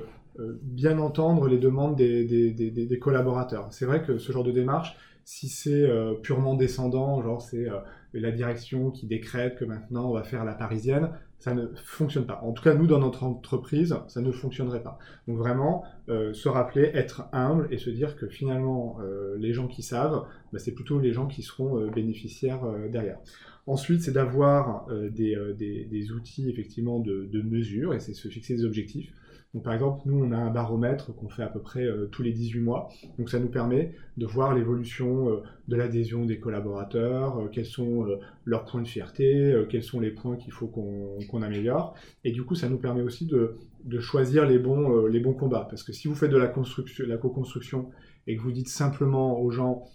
bien 0.61 0.99
entendre 0.99 1.47
les 1.47 1.57
demandes 1.57 1.95
des, 1.95 2.25
des, 2.25 2.51
des, 2.51 2.71
des 2.71 2.99
collaborateurs. 2.99 3.67
C'est 3.71 3.85
vrai 3.85 4.03
que 4.03 4.17
ce 4.17 4.31
genre 4.31 4.43
de 4.43 4.51
démarche, 4.51 4.97
si 5.25 5.49
c'est 5.49 5.89
euh, 5.89 6.13
purement 6.13 6.53
descendant, 6.53 7.21
genre 7.21 7.41
c'est 7.41 7.67
euh, 7.67 7.79
la 8.13 8.31
direction 8.31 8.91
qui 8.91 9.07
décrète 9.07 9.57
que 9.57 9.65
maintenant 9.65 10.09
on 10.09 10.13
va 10.13 10.23
faire 10.23 10.45
la 10.45 10.53
parisienne, 10.53 11.09
ça 11.39 11.53
ne 11.53 11.67
fonctionne 11.75 12.25
pas. 12.25 12.39
En 12.43 12.53
tout 12.53 12.63
cas, 12.63 12.75
nous, 12.75 12.87
dans 12.87 12.99
notre 12.99 13.23
entreprise, 13.23 13.95
ça 14.07 14.21
ne 14.21 14.31
fonctionnerait 14.31 14.81
pas. 14.81 14.97
Donc 15.27 15.37
vraiment, 15.37 15.83
se 16.07 16.47
rappeler, 16.47 16.89
être 16.93 17.27
humble 17.33 17.67
et 17.71 17.77
se 17.77 17.89
dire 17.89 18.15
que 18.15 18.27
finalement, 18.27 18.97
les 19.37 19.53
gens 19.53 19.67
qui 19.67 19.83
savent, 19.83 20.25
bah, 20.53 20.59
c'est 20.59 20.71
plutôt 20.71 20.97
les 20.97 21.11
gens 21.11 21.27
qui 21.27 21.43
seront 21.43 21.87
bénéficiaires 21.87 22.61
derrière. 22.89 23.19
Ensuite, 23.67 24.01
c'est 24.01 24.13
d'avoir 24.13 24.87
des, 25.11 25.37
des, 25.55 25.83
des, 25.83 26.11
outils 26.11 26.49
effectivement 26.49 26.99
de, 26.99 27.27
de 27.31 27.41
mesure 27.41 27.93
et 27.93 27.99
c'est 27.99 28.13
se 28.13 28.29
fixer 28.29 28.55
des 28.55 28.65
objectifs. 28.65 29.11
Donc, 29.55 29.63
par 29.63 29.73
exemple, 29.73 30.01
nous, 30.05 30.21
on 30.21 30.33
a 30.33 30.37
un 30.37 30.49
baromètre 30.49 31.15
qu'on 31.15 31.29
fait 31.29 31.41
à 31.41 31.47
peu 31.47 31.61
près 31.61 31.85
euh, 31.85 32.07
tous 32.11 32.23
les 32.23 32.33
18 32.33 32.59
mois. 32.59 32.89
Donc, 33.17 33.29
ça 33.29 33.39
nous 33.39 33.47
permet 33.47 33.93
de 34.17 34.25
voir 34.25 34.53
l'évolution 34.53 35.29
euh, 35.29 35.43
de 35.69 35.77
l'adhésion 35.77 36.25
des 36.25 36.39
collaborateurs, 36.39 37.39
euh, 37.39 37.47
quels 37.49 37.65
sont 37.65 38.05
leurs 38.43 38.65
points 38.65 38.81
de 38.81 38.87
fierté, 38.87 39.55
quels 39.69 39.81
sont 39.81 40.01
les 40.01 40.11
points 40.11 40.35
qu'il 40.35 40.51
faut 40.51 40.67
qu'on 40.67 41.41
améliore. 41.41 41.95
Et 42.25 42.33
du 42.33 42.43
coup, 42.43 42.53
ça 42.53 42.67
nous 42.67 42.77
permet 42.77 43.01
aussi 43.01 43.25
de, 43.25 43.55
de 43.85 43.99
choisir 44.01 44.45
les 44.45 44.59
bons, 44.59 45.05
les 45.05 45.21
bons 45.21 45.33
combats. 45.33 45.65
Parce 45.69 45.83
que 45.83 45.93
si 45.93 46.09
vous 46.09 46.15
faites 46.15 46.31
de 46.31 46.37
la, 46.37 46.47
construction, 46.47 47.05
la 47.07 47.15
co-construction 47.15 47.89
et 48.27 48.35
que 48.35 48.41
vous 48.41 48.51
dites 48.51 48.67
simplement 48.67 49.39
aux 49.39 49.51
gens 49.51 49.85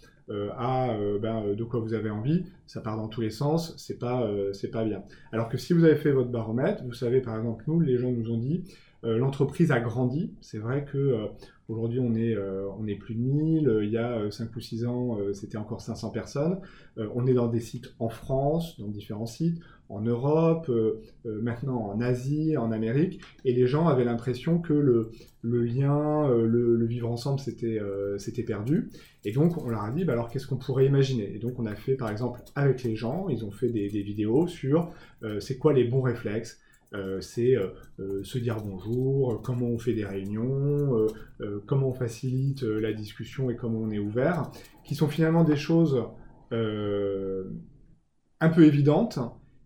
ah, 0.57 0.95
ben, 1.21 1.53
de 1.55 1.63
quoi 1.65 1.81
vous 1.81 1.93
avez 1.93 2.09
envie, 2.09 2.45
ça 2.65 2.79
part 2.79 2.95
dans 2.95 3.09
tous 3.09 3.19
les 3.19 3.31
sens, 3.31 3.75
c'est 3.77 3.99
pas, 3.99 4.31
c'est 4.53 4.71
pas 4.71 4.85
bien. 4.85 5.03
Alors 5.33 5.49
que 5.49 5.57
si 5.57 5.73
vous 5.73 5.83
avez 5.83 5.97
fait 5.97 6.11
votre 6.11 6.29
baromètre, 6.29 6.83
vous 6.85 6.93
savez 6.93 7.19
par 7.19 7.35
exemple, 7.35 7.65
nous, 7.67 7.81
les 7.81 7.97
gens 7.97 8.11
nous 8.11 8.31
ont 8.31 8.37
dit, 8.37 8.63
l'entreprise 9.03 9.71
a 9.71 9.79
grandi. 9.79 10.33
C'est 10.41 10.59
vrai 10.59 10.85
que 10.85 10.97
euh, 10.97 11.25
aujourd'hui 11.67 11.99
on 11.99 12.13
est 12.13 12.35
euh, 12.35 12.67
on 12.79 12.85
est 12.87 12.95
plus 12.95 13.15
de 13.15 13.21
1000. 13.21 13.79
il 13.83 13.89
y 13.89 13.97
a 13.97 14.29
5 14.29 14.55
ou 14.55 14.59
6 14.59 14.85
ans, 14.85 15.17
c'était 15.33 15.57
encore 15.57 15.81
500 15.81 16.11
personnes. 16.11 16.59
on 16.97 17.25
est 17.25 17.33
dans 17.33 17.47
des 17.47 17.59
sites 17.59 17.93
en 17.99 18.09
France, 18.09 18.79
dans 18.79 18.87
différents 18.87 19.25
sites, 19.25 19.59
en 19.89 20.01
Europe, 20.01 20.71
maintenant 21.25 21.77
en 21.77 21.99
Asie, 21.99 22.55
en 22.55 22.71
Amérique, 22.71 23.19
et 23.43 23.53
les 23.53 23.67
gens 23.67 23.87
avaient 23.87 24.05
l'impression 24.05 24.59
que 24.59 24.73
le, 24.73 25.11
le 25.41 25.63
lien, 25.63 26.29
le, 26.29 26.85
vivre 26.85 27.09
ensemble, 27.09 27.39
c'était 27.39 28.43
perdu. 28.43 28.89
Et 29.25 29.31
donc 29.31 29.57
on 29.57 29.69
leur 29.69 29.83
a 29.83 29.91
dit, 29.91 30.05
bah, 30.05 30.13
alors 30.13 30.29
qu'est-ce 30.29 30.47
qu'on 30.47 30.57
pourrait 30.57 30.85
imaginer? 30.85 31.33
Et 31.35 31.39
donc 31.39 31.59
on 31.59 31.65
a 31.65 31.75
fait 31.75 31.95
par 31.95 32.09
exemple 32.09 32.41
avec 32.55 32.83
les 32.83 32.95
gens, 32.95 33.27
ils 33.29 33.43
ont 33.43 33.51
fait 33.51 33.69
des, 33.69 33.87
vidéos 33.87 34.47
sur 34.47 34.91
c'est 35.39 35.57
quoi 35.57 35.73
les 35.73 35.83
bons 35.83 36.01
réflexes, 36.01 36.59
euh, 36.59 36.70
c'est 37.21 37.55
euh, 37.55 37.69
euh, 37.99 38.23
se 38.23 38.37
dire 38.37 38.57
bonjour, 38.57 39.41
comment 39.41 39.67
on 39.67 39.77
fait 39.77 39.93
des 39.93 40.05
réunions, 40.05 41.07
comment 41.65 41.89
on 41.89 41.93
facilite 41.93 42.63
la 42.63 42.93
discussion 42.93 43.49
et 43.49 43.55
comment 43.55 43.79
on 43.79 43.91
est 43.91 43.99
ouvert, 43.99 44.51
qui 44.83 44.95
sont 44.95 45.07
finalement 45.07 45.43
des 45.43 45.55
choses 45.55 46.03
un 46.51 48.49
peu 48.49 48.65
évidentes, 48.65 49.19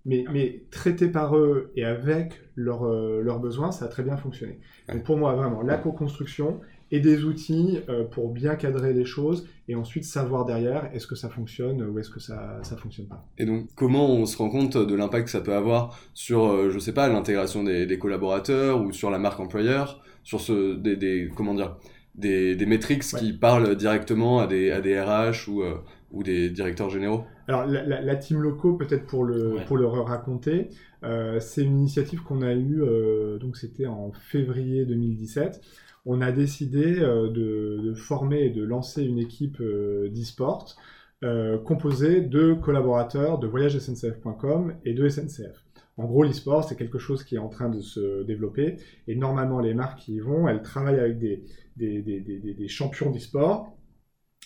mais, 0.05 0.25
mais 0.31 0.67
traitées 0.69 1.07
par 1.07 1.35
eux 1.35 1.71
et 1.75 1.83
avec 1.83 2.41
leurs 2.55 3.39
besoins, 3.39 3.71
ça 3.71 3.85
a 3.85 3.87
très 3.87 4.03
bien 4.03 4.17
fonctionné. 4.17 4.59
Donc 4.87 5.03
pour 5.03 5.17
moi, 5.17 5.33
vraiment, 5.33 5.61
la 5.61 5.77
co-construction 5.77 6.61
et 6.91 6.99
des 6.99 7.23
outils 7.23 7.79
euh, 7.89 8.03
pour 8.03 8.31
bien 8.31 8.55
cadrer 8.55 8.93
les 8.93 9.05
choses 9.05 9.47
et 9.67 9.75
ensuite 9.75 10.05
savoir 10.05 10.45
derrière 10.45 10.89
est-ce 10.93 11.07
que 11.07 11.15
ça 11.15 11.29
fonctionne 11.29 11.81
ou 11.81 11.97
est-ce 11.99 12.09
que 12.09 12.19
ça 12.19 12.59
ça 12.61 12.77
fonctionne 12.77 13.07
pas. 13.07 13.25
Et 13.37 13.45
donc 13.45 13.67
comment 13.75 14.09
on 14.09 14.25
se 14.25 14.37
rend 14.37 14.49
compte 14.49 14.77
de 14.77 14.95
l'impact 14.95 15.25
que 15.25 15.31
ça 15.31 15.41
peut 15.41 15.55
avoir 15.55 15.99
sur 16.13 16.45
euh, 16.45 16.69
je 16.69 16.79
sais 16.79 16.93
pas 16.93 17.07
l'intégration 17.09 17.63
des, 17.63 17.85
des, 17.85 17.97
collaborateurs 17.97 18.81
ou 18.81 18.91
sur 18.91 19.09
la 19.09 19.17
marque 19.17 19.39
employeur, 19.39 20.01
sur 20.23 20.41
ce 20.41 20.75
des, 20.75 20.95
des 20.95 21.29
comment 21.35 21.53
dire 21.53 21.75
des, 22.17 22.55
des 22.55 22.65
métriques 22.65 23.03
qui 23.03 23.33
parlent 23.33 23.75
directement 23.75 24.39
à 24.39 24.47
des, 24.47 24.71
à 24.71 24.81
des 24.81 24.99
RH 24.99 25.49
ou, 25.49 25.63
euh, 25.63 25.75
ou 26.11 26.23
des 26.23 26.49
directeurs 26.49 26.89
généraux? 26.89 27.25
Alors, 27.47 27.65
la, 27.65 27.83
la, 27.85 28.01
la 28.01 28.15
team 28.15 28.41
locaux, 28.41 28.73
peut-être 28.73 29.05
pour 29.05 29.23
le, 29.23 29.57
pour 29.67 29.77
le 29.77 29.85
raconter, 29.85 30.69
euh, 31.03 31.39
c'est 31.39 31.63
une 31.63 31.79
initiative 31.79 32.23
qu'on 32.23 32.41
a 32.41 32.53
eue, 32.53 32.81
euh, 32.81 33.37
donc 33.37 33.57
c'était 33.57 33.85
en 33.85 34.11
février 34.11 34.85
2017 34.85 35.61
on 36.05 36.21
a 36.21 36.31
décidé 36.31 36.99
euh, 36.99 37.29
de, 37.29 37.93
former 37.95 38.45
et 38.45 38.49
de 38.49 38.63
lancer 38.63 39.03
une 39.03 39.19
équipe 39.19 39.59
euh, 39.59 40.09
d'e-sport 40.09 40.75
euh, 41.23 41.57
composée 41.57 42.21
de 42.21 42.53
collaborateurs 42.53 43.39
de 43.39 43.47
voyagesncf.com 43.47 44.75
et 44.85 44.93
de 44.93 45.09
SNCF. 45.09 45.65
En 45.97 46.05
gros, 46.05 46.23
l'e-sport, 46.23 46.65
c'est 46.65 46.75
quelque 46.75 46.99
chose 46.99 47.23
qui 47.23 47.35
est 47.35 47.39
en 47.39 47.47
train 47.47 47.69
de 47.69 47.79
se 47.79 48.23
développer. 48.23 48.77
Et 49.07 49.15
normalement, 49.15 49.61
les 49.61 49.73
marques 49.73 49.99
qui 49.99 50.15
y 50.15 50.19
vont, 50.19 50.47
elles 50.47 50.61
travaillent 50.61 50.99
avec 50.99 51.17
des, 51.17 51.43
des, 51.77 52.01
des, 52.01 52.19
des, 52.19 52.53
des 52.53 52.67
champions 52.67 53.11
d'e-sport. 53.11 53.71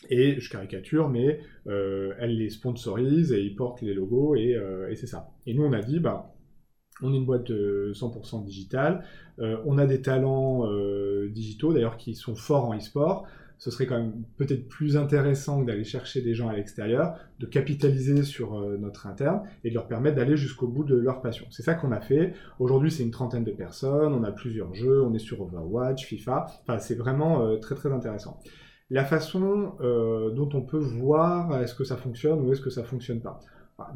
Et 0.10 0.40
je 0.40 0.50
caricature, 0.50 1.10
mais 1.10 1.42
elles 1.66 2.38
les 2.38 2.50
sponsorisent 2.50 3.34
et 3.34 3.42
ils 3.42 3.56
portent 3.56 3.82
les 3.82 3.94
logos 3.94 4.36
et, 4.36 4.58
et 4.90 4.96
c'est 4.96 5.08
ça. 5.08 5.32
Et 5.48 5.54
nous, 5.56 5.64
on 5.64 5.74
a 5.74 5.82
dit, 5.82 6.00
bah, 6.00 6.34
on 7.02 7.14
est 7.14 7.18
une 7.18 7.26
boîte 7.26 7.48
de 7.48 7.92
100% 7.94 8.44
digitale. 8.44 9.04
Euh, 9.40 9.58
on 9.66 9.78
a 9.78 9.86
des 9.86 10.02
talents 10.02 10.70
euh, 10.70 11.30
digitaux, 11.30 11.74
d'ailleurs, 11.74 11.98
qui 11.98 12.16
sont 12.16 12.36
forts 12.36 12.66
en 12.66 12.78
e-sport. 12.78 13.28
Ce 13.60 13.72
serait 13.72 13.88
quand 13.88 13.98
même 13.98 14.24
peut-être 14.38 14.70
plus 14.70 14.96
intéressant 14.96 15.64
d'aller 15.64 15.84
chercher 15.84 16.22
des 16.22 16.34
gens 16.34 16.48
à 16.48 16.56
l'extérieur, 16.56 17.18
de 17.40 17.46
capitaliser 17.46 18.24
sur 18.24 18.58
euh, 18.58 18.78
notre 18.78 19.06
interne 19.06 19.42
et 19.66 19.70
de 19.70 19.76
leur 19.76 19.88
permettre 19.88 20.16
d'aller 20.16 20.38
jusqu'au 20.38 20.68
bout 20.68 20.86
de 20.86 20.96
leur 20.96 21.22
passion. 21.22 21.46
C'est 21.50 21.64
ça 21.64 21.74
qu'on 21.74 21.92
a 21.92 22.00
fait. 22.00 22.34
Aujourd'hui, 22.60 22.90
c'est 22.90 23.04
une 23.04 23.12
trentaine 23.12 23.44
de 23.44 23.52
personnes, 23.52 24.14
on 24.14 24.24
a 24.24 24.32
plusieurs 24.32 24.74
jeux, 24.74 25.04
on 25.04 25.14
est 25.14 25.20
sur 25.20 25.42
Overwatch, 25.42 26.06
FIFA. 26.06 26.46
Enfin, 26.62 26.80
c'est 26.80 26.96
vraiment 26.96 27.46
euh, 27.46 27.58
très 27.58 27.76
très 27.76 27.92
intéressant. 27.92 28.40
La 28.90 29.04
façon 29.04 29.74
euh, 29.82 30.32
dont 30.32 30.50
on 30.54 30.62
peut 30.62 30.80
voir 30.80 31.62
est-ce 31.62 31.76
que 31.76 31.84
ça 31.84 31.98
fonctionne 31.98 32.40
ou 32.40 32.54
est-ce 32.54 32.62
que 32.62 32.72
ça 32.72 32.84
fonctionne 32.84 33.20
pas? 33.22 33.40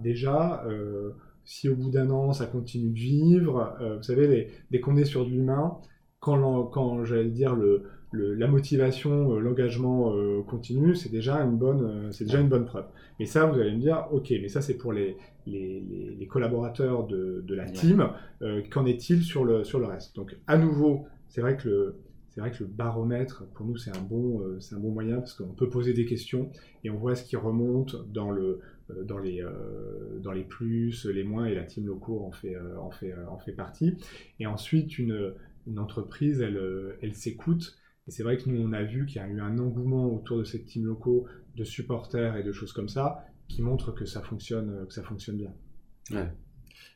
Déjà, 0.02 0.64
euh, 0.68 1.12
si 1.46 1.70
au 1.70 1.76
bout 1.76 1.90
d'un 1.92 2.10
an 2.10 2.34
ça 2.34 2.46
continue 2.46 2.90
de 2.90 2.96
vivre, 3.00 3.76
euh, 3.82 3.98
vous 3.98 4.04
savez, 4.04 4.28
les, 4.28 4.48
dès 4.72 4.80
qu'on 4.80 4.98
est 4.98 5.06
sur 5.06 5.26
de 5.26 5.30
l'humain, 5.32 5.78
quand, 6.20 6.64
quand 6.66 7.04
j'allais 7.04 7.30
dire 7.30 7.56
le, 7.56 7.84
le- 8.12 8.34
la 8.36 8.48
motivation, 8.48 9.34
euh, 9.34 9.40
l'engagement 9.40 10.14
euh, 10.16 10.42
continue, 10.44 10.96
c'est 10.96 11.10
déjà 11.12 11.38
une 11.42 11.58
bonne, 11.58 12.12
c'est 12.12 12.26
déjà 12.26 12.40
une 12.40 12.50
bonne 12.50 12.66
preuve. 12.66 12.86
Mais 13.20 13.26
ça, 13.26 13.46
vous 13.46 13.60
allez 13.60 13.74
me 13.74 13.80
dire, 13.80 14.08
ok, 14.12 14.30
mais 14.42 14.48
ça 14.48 14.62
c'est 14.62 14.76
pour 14.78 14.94
les, 14.94 15.18
les, 15.46 16.28
collaborateurs 16.28 17.06
de, 17.08 17.44
de 17.46 17.56
la 17.56 17.66
team. 17.70 18.10
Euh, 18.42 18.62
qu'en 18.72 18.86
est-il 18.86 19.22
sur 19.24 19.44
le, 19.46 19.64
sur 19.64 19.80
le 19.80 19.86
reste? 19.86 20.16
Donc, 20.16 20.36
à 20.48 20.58
nouveau, 20.58 21.06
c'est 21.28 21.42
vrai 21.42 21.58
que 21.58 21.68
le, 21.68 21.96
c'est 22.30 22.42
vrai 22.42 22.52
que 22.52 22.64
le 22.64 22.70
baromètre, 22.70 23.46
pour 23.54 23.66
nous, 23.66 23.78
c'est 23.78 23.96
un 23.96 24.02
bon, 24.02 24.42
euh, 24.42 24.60
c'est 24.60 24.76
un 24.76 24.80
bon 24.80 24.92
moyen 24.92 25.18
parce 25.18 25.34
qu'on 25.34 25.54
peut 25.54 25.70
poser 25.70 25.94
des 25.94 26.06
questions 26.06 26.50
et 26.84 26.90
on 26.90 26.98
voit 26.98 27.16
ce 27.16 27.24
qui 27.24 27.36
remonte 27.36 27.96
dans 28.12 28.32
le, 28.32 28.60
dans 28.90 29.18
les, 29.18 29.42
euh, 29.42 30.20
dans 30.20 30.32
les 30.32 30.44
plus, 30.44 31.06
les 31.06 31.24
moins 31.24 31.46
et 31.46 31.56
la 31.56 31.64
team 31.64 31.86
locaux 31.86 32.24
en 32.26 32.32
fait, 32.32 32.56
euh, 32.56 32.78
en 32.78 32.92
fait, 32.92 33.12
euh, 33.12 33.28
en 33.28 33.38
fait 33.38 33.54
partie. 33.54 33.96
Et 34.40 34.48
ensuite, 34.48 34.98
une, 34.98 35.34
entreprise, 35.78 36.42
elle, 36.42 36.58
euh, 36.58 36.98
elle 37.02 37.14
s'écoute. 37.14 37.78
Et 38.08 38.12
c'est 38.12 38.24
vrai 38.24 38.38
que 38.38 38.50
nous, 38.50 38.62
on 38.62 38.74
a 38.74 38.84
vu 38.84 39.06
qu'il 39.06 39.18
y 39.18 39.20
a 39.20 39.28
eu 39.28 39.40
un 39.40 39.58
engouement 39.60 40.14
autour 40.14 40.38
de 40.38 40.44
cette 40.44 40.66
team 40.66 40.86
locaux, 40.86 41.26
de 41.56 41.64
supporters 41.64 42.36
et 42.36 42.44
de 42.44 42.52
choses 42.52 42.74
comme 42.74 42.90
ça, 42.90 43.26
qui 43.48 43.62
montrent 43.62 43.92
que 43.92 44.06
ça 44.06 44.22
fonctionne, 44.22 44.70
euh, 44.70 44.86
que 44.86 44.94
ça 44.94 45.04
fonctionne 45.04 45.38
bien. 45.38 45.54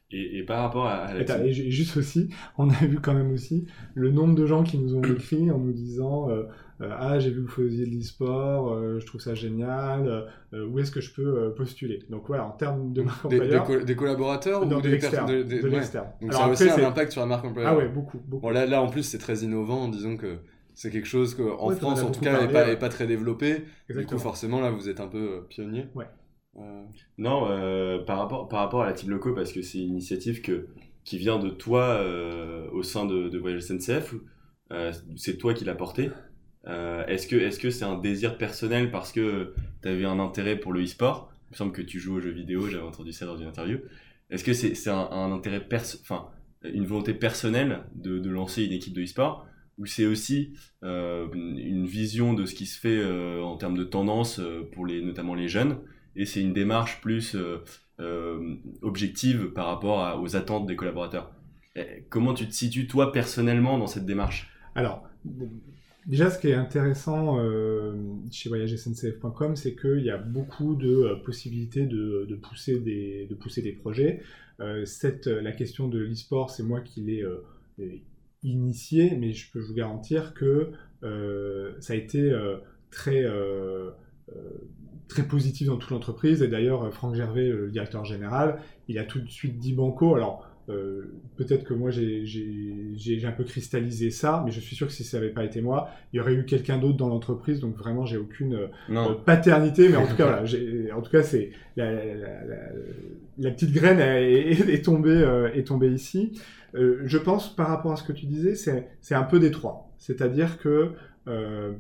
Et, 0.10 0.38
et 0.38 0.44
par 0.44 0.62
rapport 0.64 0.86
à, 0.86 0.94
à 1.06 1.14
la 1.14 1.20
Attends, 1.22 1.44
et 1.44 1.52
ju- 1.52 1.70
juste 1.70 1.98
aussi, 1.98 2.30
on 2.58 2.70
a 2.70 2.86
vu 2.86 3.00
quand 3.02 3.14
même 3.14 3.32
aussi 3.32 3.66
le 3.94 4.10
nombre 4.10 4.36
de 4.36 4.46
gens 4.46 4.64
qui 4.64 4.78
nous 4.78 4.96
ont 4.96 5.02
écrit 5.04 5.52
en 5.52 5.58
nous 5.60 5.74
disant 5.74 6.30
euh, 6.30 6.44
euh, 6.82 6.90
Ah, 6.98 7.20
j'ai 7.20 7.30
vu 7.30 7.38
que 7.44 7.50
vous 7.50 7.56
faisiez 7.68 7.86
de 7.86 7.92
l'e-sport, 7.92 8.72
euh, 8.74 9.00
je 9.00 9.06
trouve 9.06 9.20
ça 9.20 9.34
génial, 9.36 10.28
où 10.54 10.80
est-ce 10.80 10.92
que 10.92 11.02
je 11.02 11.14
peux 11.14 11.54
postuler? 11.56 12.00
Donc 12.10 12.24
voilà, 12.28 12.46
en 12.46 12.52
termes 12.52 12.94
de 12.94 13.02
marque 13.02 13.28
Des, 13.28 13.36
des, 13.40 13.42
employeur, 13.58 13.66
co- 13.66 13.80
des 13.86 13.96
collaborateurs 13.98 14.66
non, 14.66 14.78
ou 14.78 14.82
de 14.82 14.84
des 14.84 14.90
l'externe. 14.92 15.28
des- 15.28 15.44
de 15.44 15.68
ouais. 15.68 15.82
Donc 15.82 16.30
Alors 16.30 16.34
ça 16.42 16.46
a 16.46 16.50
aussi 16.52 16.70
un 16.70 16.88
impact 16.88 17.12
sur 17.12 17.22
la 17.22 17.28
marque 17.28 17.44
employeur. 17.46 17.72
Ah 17.74 17.78
ouais, 17.78 17.90
beaucoup, 17.90 18.18
beaucoup. 18.26 18.42
Bon, 18.44 18.50
là, 18.50 18.66
là, 18.66 18.82
en 18.82 18.88
plus, 18.88 19.04
c'est 19.04 19.18
très 19.18 19.40
innovant. 19.40 19.90
Disons 19.90 20.16
que 20.16 20.38
c'est 20.74 20.90
quelque 20.92 21.08
chose 21.08 21.36
qu'en 21.36 21.68
Ouais, 21.68 21.76
France, 21.76 22.02
en 22.04 22.12
tout 22.12 22.22
cas, 22.22 22.40
n'est 22.46 22.52
pas, 22.54 22.66
ouais. 22.68 22.78
pas 22.78 22.90
très 22.90 23.08
développé. 23.08 23.56
Du 23.56 23.60
coup, 23.60 23.66
Exactement. 23.90 24.20
forcément, 24.22 24.62
là, 24.62 24.72
vous 24.72 24.88
êtes 24.88 25.00
un 25.02 25.08
peu 25.08 25.46
pionnier. 25.50 25.88
Ouais. 25.96 26.06
Non, 27.18 27.50
euh, 27.50 28.00
par, 28.00 28.20
rapport, 28.20 28.48
par 28.48 28.60
rapport 28.60 28.84
à 28.84 28.86
la 28.86 28.94
Team 28.94 29.10
Loco, 29.10 29.34
parce 29.34 29.52
que 29.52 29.62
c'est 29.62 29.80
une 29.80 29.90
initiative 29.90 30.42
que, 30.42 30.68
qui 31.04 31.18
vient 31.18 31.40
de 31.40 31.50
toi 31.50 31.84
euh, 31.84 32.70
au 32.72 32.84
sein 32.84 33.06
de, 33.06 33.30
de 33.30 33.38
Voyage 33.38 33.62
SNCF, 33.62 34.16
euh, 34.72 34.92
c'est 35.16 35.38
toi 35.38 35.54
qui 35.54 35.66
l'as 35.66 35.76
porté. 35.76 36.10
Est-ce 36.66 37.28
que 37.28 37.38
est-ce 37.38 37.60
que 37.60 37.70
c'est 37.70 37.86
un 37.86 37.98
désir 37.98 38.38
personnel 38.38 38.92
parce 38.92 39.14
que 39.14 39.54
tu 39.82 39.88
avais 39.88 40.04
un 40.04 40.20
intérêt 40.20 40.58
pour 40.58 40.74
le 40.74 40.84
e-sport? 40.84 41.32
Il 41.48 41.52
me 41.52 41.56
semble 41.56 41.72
que 41.72 41.82
tu 41.82 41.98
joues 41.98 42.18
aux 42.18 42.20
jeux 42.20 42.32
vidéo, 42.32 42.68
j'avais 42.68 42.84
entendu 42.84 43.14
ça 43.14 43.26
dans 43.26 43.38
une 43.38 43.48
interview. 43.48 43.80
Est-ce 44.30 44.44
que 44.44 44.52
c'est 44.52 44.76
c'est 44.76 44.90
un, 44.90 45.08
un 45.10 45.32
intérêt 45.32 45.66
enfin 46.02 46.28
une 46.66 46.86
volonté 46.86 47.14
personnelle 47.14 47.86
de, 47.96 48.20
de 48.20 48.30
lancer 48.30 48.66
une 48.66 48.74
équipe 48.74 48.94
de 48.94 49.02
e-sport? 49.02 49.48
Ou 49.78 49.86
c'est 49.86 50.06
aussi 50.06 50.58
une 50.82 51.86
vision 51.86 52.34
de 52.34 52.46
ce 52.46 52.54
qui 52.54 52.66
se 52.66 52.78
fait 52.78 53.02
en 53.40 53.56
termes 53.56 53.78
de 53.78 53.86
tendance 53.86 54.42
pour 54.74 54.86
les 54.86 55.02
notamment 55.02 55.36
les 55.36 55.48
jeunes? 55.48 55.78
Et 56.18 56.26
c'est 56.26 56.42
une 56.42 56.54
démarche 56.54 57.00
plus 57.00 57.36
euh, 57.36 57.60
euh, 58.00 58.56
objective 58.82 59.52
par 59.54 59.68
rapport 59.68 60.20
aux 60.22 60.36
attentes 60.36 60.66
des 60.66 60.76
collaborateurs. 60.76 61.32
Eh, 61.76 62.04
Comment 62.10 62.34
tu 62.34 62.48
te 62.48 62.54
situes 62.54 62.88
toi 62.88 63.12
personnellement 63.12 63.78
dans 63.78 63.88
cette 63.88 64.06
démarche? 64.06 64.52
Alors, 64.76 65.08
déjà, 66.08 66.30
ce 66.30 66.40
qui 66.40 66.50
est 66.50 66.56
intéressant 66.56 67.38
euh, 67.40 67.94
chez 68.32 68.50
voyagesncf.com, 68.50 69.56
c'est 69.56 69.76
qu'il 69.76 70.02
y 70.02 70.10
a 70.10 70.18
beaucoup 70.18 70.76
de 70.76 71.22
possibilités 71.24 71.86
de, 71.86 72.28
pousser 72.42 72.80
des, 72.80 73.72
projets. 73.72 74.22
La 74.60 75.52
question 75.52 75.88
de 75.88 76.00
l'e-sport, 76.00 76.50
c'est 76.50 76.64
moi 76.64 76.82
qui 76.82 77.02
l'ai 77.02 77.24
initié, 78.44 79.16
mais 79.16 79.34
je 79.34 79.52
peux 79.52 79.60
vous 79.60 79.74
garantir 79.76 80.34
que 80.34 80.72
ça 81.80 81.94
a 81.94 81.96
été 81.96 82.36
très, 82.90 83.24
très 85.08 85.24
positif 85.24 85.68
dans 85.68 85.78
toute 85.78 85.92
l'entreprise. 85.92 86.42
Et 86.44 86.48
d'ailleurs, 86.48 86.84
euh, 86.84 86.92
Franck 86.92 87.16
Gervais, 87.16 87.50
le 87.50 87.70
directeur 87.70 88.06
général, 88.06 88.58
il 88.88 88.98
a 89.00 89.04
tout 89.04 89.20
de 89.20 89.30
suite 89.30 89.58
dit 89.60 89.74
banco. 89.74 90.16
Alors, 90.16 90.50
euh, 90.70 91.14
peut-être 91.38 91.64
que 91.64 91.74
moi 91.74 91.92
j'ai- 91.92 92.26
un 93.26 93.32
peu 93.32 93.46
cristallisé 93.46 94.12
ça, 94.12 94.44
mais 94.46 94.52
je 94.52 94.60
suis 94.60 94.76
sûr 94.76 94.88
que 94.88 94.92
si 94.94 95.06
ça 95.06 95.18
n'avait 95.18 95.32
pas 95.32 95.46
été 95.46 95.62
moi, 95.62 95.90
il 96.12 96.18
y 96.18 96.20
aurait 96.20 96.34
eu 96.34 96.44
quelqu'un 96.46 96.78
d'autre 96.78 96.98
dans 96.98 97.08
l'entreprise. 97.08 97.62
Donc 97.62 97.78
vraiment, 97.78 98.06
j'ai 98.06 98.18
aucune 98.18 98.54
euh, 98.56 98.68
paternité, 99.16 99.88
mais 99.90 99.96
en 99.96 100.06
tout 100.08 100.16
cas, 100.18 100.44
voilà, 100.44 100.98
en 100.98 101.02
tout 101.02 101.12
cas, 101.12 101.24
c'est 101.24 101.52
la, 101.78 101.92
la- 101.94 102.04
la- 102.16 102.46
la- 102.46 102.72
la 103.38 103.52
petite 103.52 103.72
graine 103.72 104.00
est, 104.00 104.70
est 104.70 104.84
tombée, 104.84 105.10
euh, 105.12 105.50
est 105.54 105.68
tombée 105.68 105.90
ici. 105.92 106.38
Euh, 106.76 107.00
je 107.06 107.18
pense, 107.18 107.56
par 107.56 107.70
rapport 107.70 107.94
à 107.94 107.96
ce 107.96 108.04
que 108.04 108.12
tu 108.12 108.26
disais, 108.26 108.56
c'est 108.56 109.16
un 109.16 109.24
peu 109.24 109.40
des 109.40 109.52
trois. 109.52 109.90
C'est-à-dire 109.98 110.58
que 110.60 110.70
euh, 110.70 110.92
euh, 111.30 111.72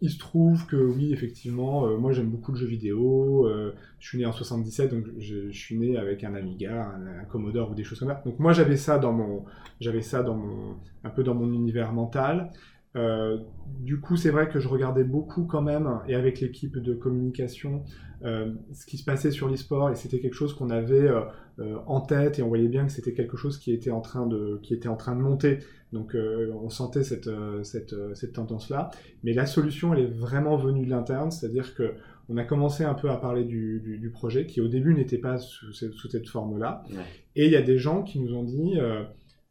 il 0.00 0.10
se 0.10 0.18
trouve 0.18 0.66
que 0.66 0.76
oui, 0.76 1.12
effectivement, 1.12 1.86
euh, 1.86 1.96
moi 1.96 2.12
j'aime 2.12 2.30
beaucoup 2.30 2.52
le 2.52 2.58
jeu 2.58 2.66
vidéo. 2.66 3.46
euh, 3.46 3.72
je 3.98 4.08
suis 4.08 4.18
né 4.18 4.26
en 4.26 4.32
77, 4.32 4.90
donc 4.90 5.04
je, 5.18 5.50
suis 5.50 5.78
né 5.78 5.96
avec 5.96 6.24
un 6.24 6.34
Amiga, 6.34 6.92
un, 7.20 7.24
Commodore 7.24 7.70
ou 7.70 7.74
des 7.74 7.84
choses 7.84 7.98
comme 7.98 8.08
ça. 8.08 8.22
Donc 8.24 8.38
moi 8.38 8.52
j'avais 8.52 8.76
ça 8.76 8.98
dans 8.98 9.12
mon, 9.12 9.44
j'avais 9.80 10.02
ça 10.02 10.22
dans 10.22 10.36
mon, 10.36 10.76
un 11.04 11.10
peu 11.10 11.22
dans 11.22 11.34
mon 11.34 11.52
univers 11.52 11.92
mental. 11.92 12.50
Euh, 12.96 13.38
du 13.80 14.00
coup, 14.00 14.16
c'est 14.16 14.30
vrai 14.30 14.48
que 14.48 14.58
je 14.58 14.68
regardais 14.68 15.04
beaucoup 15.04 15.44
quand 15.44 15.60
même, 15.60 16.00
et 16.08 16.14
avec 16.14 16.40
l'équipe 16.40 16.78
de 16.78 16.94
communication, 16.94 17.84
euh, 18.24 18.54
ce 18.72 18.86
qui 18.86 18.96
se 18.96 19.04
passait 19.04 19.30
sur 19.30 19.48
l'e-sport, 19.48 19.90
et 19.90 19.94
c'était 19.94 20.18
quelque 20.18 20.34
chose 20.34 20.54
qu'on 20.54 20.70
avait 20.70 21.06
euh, 21.06 21.20
euh, 21.58 21.76
en 21.86 22.00
tête, 22.00 22.38
et 22.38 22.42
on 22.42 22.48
voyait 22.48 22.68
bien 22.68 22.86
que 22.86 22.92
c'était 22.92 23.12
quelque 23.12 23.36
chose 23.36 23.58
qui 23.58 23.72
était 23.72 23.90
en 23.90 24.00
train 24.00 24.26
de, 24.26 24.58
qui 24.62 24.72
était 24.72 24.88
en 24.88 24.96
train 24.96 25.14
de 25.14 25.20
monter. 25.20 25.58
Donc, 25.96 26.14
euh, 26.14 26.52
on 26.66 26.70
sentait 26.80 27.04
cette, 27.10 27.26
euh, 27.26 27.62
cette, 27.62 27.92
euh, 27.94 28.14
cette 28.14 28.34
tendance-là. 28.34 28.90
Mais 29.22 29.32
la 29.32 29.46
solution, 29.46 29.94
elle 29.94 30.02
est 30.06 30.12
vraiment 30.26 30.56
venue 30.56 30.84
de 30.84 30.90
l'interne, 30.90 31.30
c'est-à-dire 31.30 31.74
que 31.74 31.94
on 32.28 32.36
a 32.36 32.44
commencé 32.44 32.82
un 32.84 32.94
peu 32.94 33.08
à 33.10 33.16
parler 33.16 33.44
du, 33.44 33.80
du, 33.86 33.98
du 33.98 34.10
projet, 34.10 34.46
qui 34.46 34.60
au 34.60 34.68
début 34.68 34.94
n'était 34.94 35.22
pas 35.28 35.38
sous, 35.38 35.72
cette- 35.72 35.92
sous 36.00 36.08
cette 36.14 36.28
forme-là. 36.28 36.82
Ouais. 36.90 36.96
Et 37.36 37.46
il 37.46 37.52
y 37.52 37.56
a 37.56 37.62
des 37.72 37.78
gens 37.78 38.02
qui 38.02 38.18
nous 38.20 38.32
ont 38.34 38.44
dit, 38.44 38.72
euh, 38.78 39.04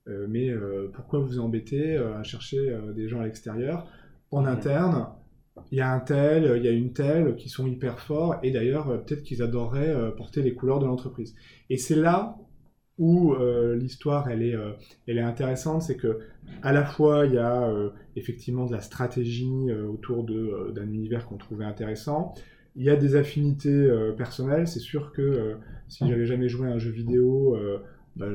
euh, 0.08 0.27
mais 0.29 0.47
pourquoi 0.93 1.19
vous 1.19 1.39
embêtez 1.39 1.97
à 1.97 2.21
chercher 2.23 2.62
des 2.95 3.08
gens 3.10 3.21
à 3.21 3.25
l'extérieur? 3.25 3.77
En 4.29 4.45
interne, 4.45 5.08
il 5.71 5.77
y 5.77 5.81
a 5.81 5.89
un 5.91 6.01
tel, 6.01 6.41
il 6.58 6.63
y 6.63 6.67
a 6.67 6.75
une 6.84 6.91
telle 6.91 7.36
qui 7.38 7.49
sont 7.49 7.65
hyper 7.65 7.95
forts, 7.99 8.36
et 8.43 8.51
d'ailleurs, 8.51 8.86
peut-être 9.05 9.23
qu'ils 9.23 9.41
adoreraient 9.41 9.95
porter 10.15 10.41
les 10.43 10.53
couleurs 10.53 10.79
de 10.79 10.86
l'entreprise. 10.86 11.34
Et 11.71 11.77
c'est 11.77 11.95
là 12.08 12.36
où 12.97 13.34
euh, 13.34 13.75
l'histoire, 13.75 14.29
elle 14.29 14.41
est, 14.41 14.55
euh, 14.55 14.71
elle 15.08 15.17
est 15.17 15.21
intéressante, 15.21 15.81
c'est 15.81 15.97
que 15.97 16.19
à 16.62 16.71
la 16.71 16.86
fois, 16.86 17.25
il 17.25 17.34
y 17.34 17.38
a 17.38 17.67
euh, 17.67 17.89
effectivement 18.15 18.65
de 18.65 18.71
la 18.71 18.81
stratégie 18.81 19.71
autour 19.89 20.23
de, 20.23 20.71
d'un 20.73 20.88
univers 20.88 21.25
qu'on 21.25 21.38
trouvait 21.38 21.65
intéressant. 21.65 22.34
Il 22.75 22.84
y 22.84 22.89
a 22.89 22.95
des 22.95 23.15
affinités 23.15 23.89
personnelles. 24.17 24.67
C'est 24.67 24.79
sûr 24.79 25.12
que 25.13 25.55
si 25.88 26.08
j'avais 26.08 26.25
jamais 26.25 26.49
joué 26.49 26.67
à 26.67 26.73
un 26.73 26.77
jeu 26.77 26.91
vidéo, 26.91 27.58
bah, 28.17 28.27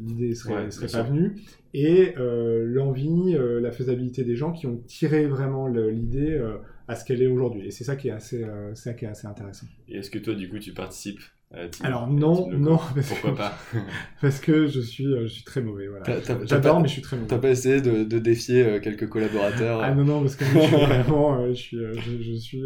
l'idée 0.00 0.34
serait, 0.34 0.64
Ouais, 0.64 0.70
serait 0.70 0.86
pas 0.86 1.04
sûr. 1.04 1.06
venue. 1.06 1.36
Et 1.72 2.14
l'envie, 2.16 3.34
la 3.38 3.72
faisabilité 3.72 4.22
des 4.22 4.36
gens 4.36 4.52
qui 4.52 4.66
ont 4.66 4.76
tiré 4.86 5.26
vraiment 5.26 5.66
l'idée 5.66 6.40
à 6.88 6.94
ce 6.94 7.04
qu'elle 7.06 7.22
est 7.22 7.26
aujourd'hui. 7.26 7.66
Et 7.66 7.70
c'est 7.70 7.84
ça 7.84 7.96
qui 7.96 8.08
est 8.08 8.12
assez, 8.12 8.46
c'est 8.74 8.82
ça 8.82 8.94
qui 8.94 9.06
est 9.06 9.08
assez 9.08 9.26
intéressant. 9.26 9.66
Et 9.88 9.96
est-ce 9.96 10.10
que 10.10 10.18
toi, 10.18 10.34
du 10.34 10.50
coup, 10.50 10.58
tu 10.58 10.72
participes 10.72 11.20
euh, 11.54 11.68
Alors 11.82 12.08
non, 12.08 12.50
non, 12.50 12.78
parce 12.94 13.08
Pourquoi 13.08 13.32
que, 13.32 13.36
pas? 13.36 13.58
parce 14.20 14.40
que 14.40 14.66
je 14.66 14.80
suis, 14.80 15.06
euh, 15.06 15.22
je 15.22 15.26
suis 15.32 15.44
très 15.44 15.60
mauvais. 15.62 15.86
Voilà. 15.88 16.04
J'adore, 16.44 16.76
pas- 16.76 16.80
mais 16.82 16.88
je 16.88 16.92
suis 16.94 17.02
très 17.02 17.16
mauvais. 17.16 17.28
T'as 17.28 17.38
pas 17.38 17.50
essayé 17.50 17.80
de, 17.80 18.04
de 18.04 18.18
défier 18.18 18.64
euh, 18.64 18.80
quelques 18.80 19.08
collaborateurs 19.08 19.80
Ah 19.82 19.94
non, 19.94 20.04
non, 20.04 20.20
parce 20.22 20.36
que 20.36 20.44
moi, 20.52 20.62
je 20.62 20.68
suis 20.76 20.76
vraiment, 20.86 21.46
je 21.48 21.52
suis, 21.54 21.76
je, 21.78 22.22
je 22.22 22.32
suis, 22.34 22.62